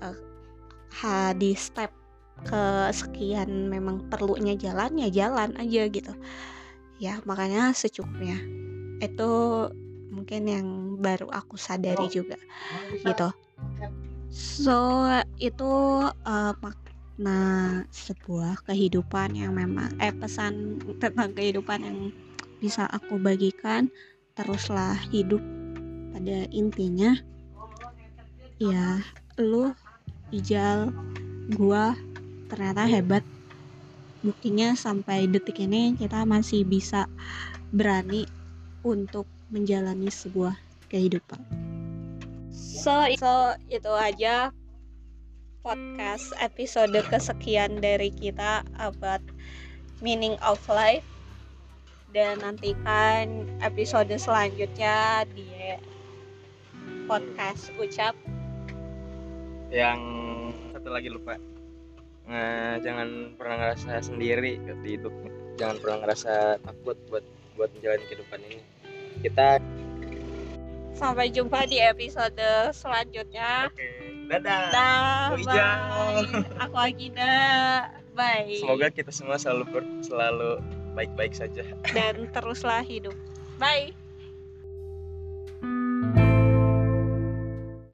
uh, 0.01 1.33
di 1.35 1.53
step 1.59 1.91
ke 2.47 2.91
sekian 2.91 3.71
memang 3.71 4.11
perlunya 4.11 4.55
jalan 4.55 4.95
ya 4.99 5.09
jalan 5.11 5.59
aja 5.59 5.83
gitu. 5.91 6.15
Ya 7.03 7.19
makanya 7.27 7.75
secukupnya. 7.75 8.39
Itu 9.03 9.31
mungkin 10.15 10.43
yang 10.47 10.67
baru 11.03 11.27
aku 11.35 11.59
sadari 11.59 12.07
oh, 12.07 12.11
juga 12.11 12.39
gitu. 13.03 13.29
so 14.31 15.03
itu 15.43 15.71
uh, 16.07 16.55
Nah, 17.15 17.87
sebuah 17.95 18.67
kehidupan 18.67 19.39
yang 19.39 19.55
memang 19.55 19.95
eh 20.03 20.11
pesan 20.11 20.83
tentang 20.99 21.31
kehidupan 21.31 21.79
yang 21.87 21.99
bisa 22.65 22.89
aku 22.89 23.21
bagikan 23.21 23.93
teruslah 24.33 24.97
hidup 25.13 25.45
pada 26.17 26.49
intinya. 26.49 27.13
Ya 28.57 29.05
lu 29.37 29.77
Ijal 30.33 30.89
gua 31.61 31.93
ternyata 32.49 32.89
hebat. 32.89 33.21
Buktinya 34.25 34.73
sampai 34.73 35.29
detik 35.29 35.61
ini 35.61 35.93
kita 36.01 36.25
masih 36.25 36.65
bisa 36.65 37.05
berani 37.69 38.25
untuk 38.81 39.29
menjalani 39.53 40.09
sebuah 40.09 40.57
kehidupan. 40.89 41.45
So 42.49 43.05
so 43.21 43.53
itu 43.69 43.93
aja 43.93 44.49
podcast 45.61 46.33
episode 46.41 46.97
kesekian 47.13 47.85
dari 47.85 48.09
kita 48.09 48.65
about 48.81 49.21
meaning 50.01 50.41
of 50.41 50.61
life 50.73 51.05
dan 52.15 52.39
nantikan 52.39 53.43
episode 53.59 54.15
selanjutnya 54.15 55.27
di 55.35 55.51
podcast 57.11 57.75
ucap 57.75 58.15
yang 59.75 59.99
satu 60.71 60.95
lagi 60.95 61.11
lupa 61.11 61.35
nah, 62.31 62.79
jangan 62.79 63.35
pernah 63.35 63.67
ngerasa 63.67 63.99
sendiri 64.15 64.63
di 64.87 64.95
hidup 64.95 65.11
jangan 65.59 65.83
pernah 65.83 66.07
ngerasa 66.07 66.63
takut 66.63 66.95
buat 67.11 67.27
buat 67.59 67.75
menjalani 67.75 68.07
kehidupan 68.07 68.41
ini 68.47 68.63
kita 69.27 69.59
sampai 70.95 71.35
jumpa 71.35 71.67
di 71.67 71.83
episode 71.83 72.71
selanjutnya 72.71 73.75
okay. 73.75 74.15
Dadah. 74.25 74.73
Dadah. 74.73 75.37
Bye. 75.45 76.25
Aku 76.65 76.77
Agida. 76.81 77.37
Bye. 78.17 78.57
Semoga 78.57 78.89
kita 78.89 79.13
semua 79.13 79.37
selalu 79.37 79.65
ber, 79.69 79.85
selalu 80.01 80.65
baik-baik 80.95 81.35
saja. 81.35 81.67
Dan 81.91 82.31
teruslah 82.31 82.81
hidup. 82.87 83.15
Bye. 83.59 84.04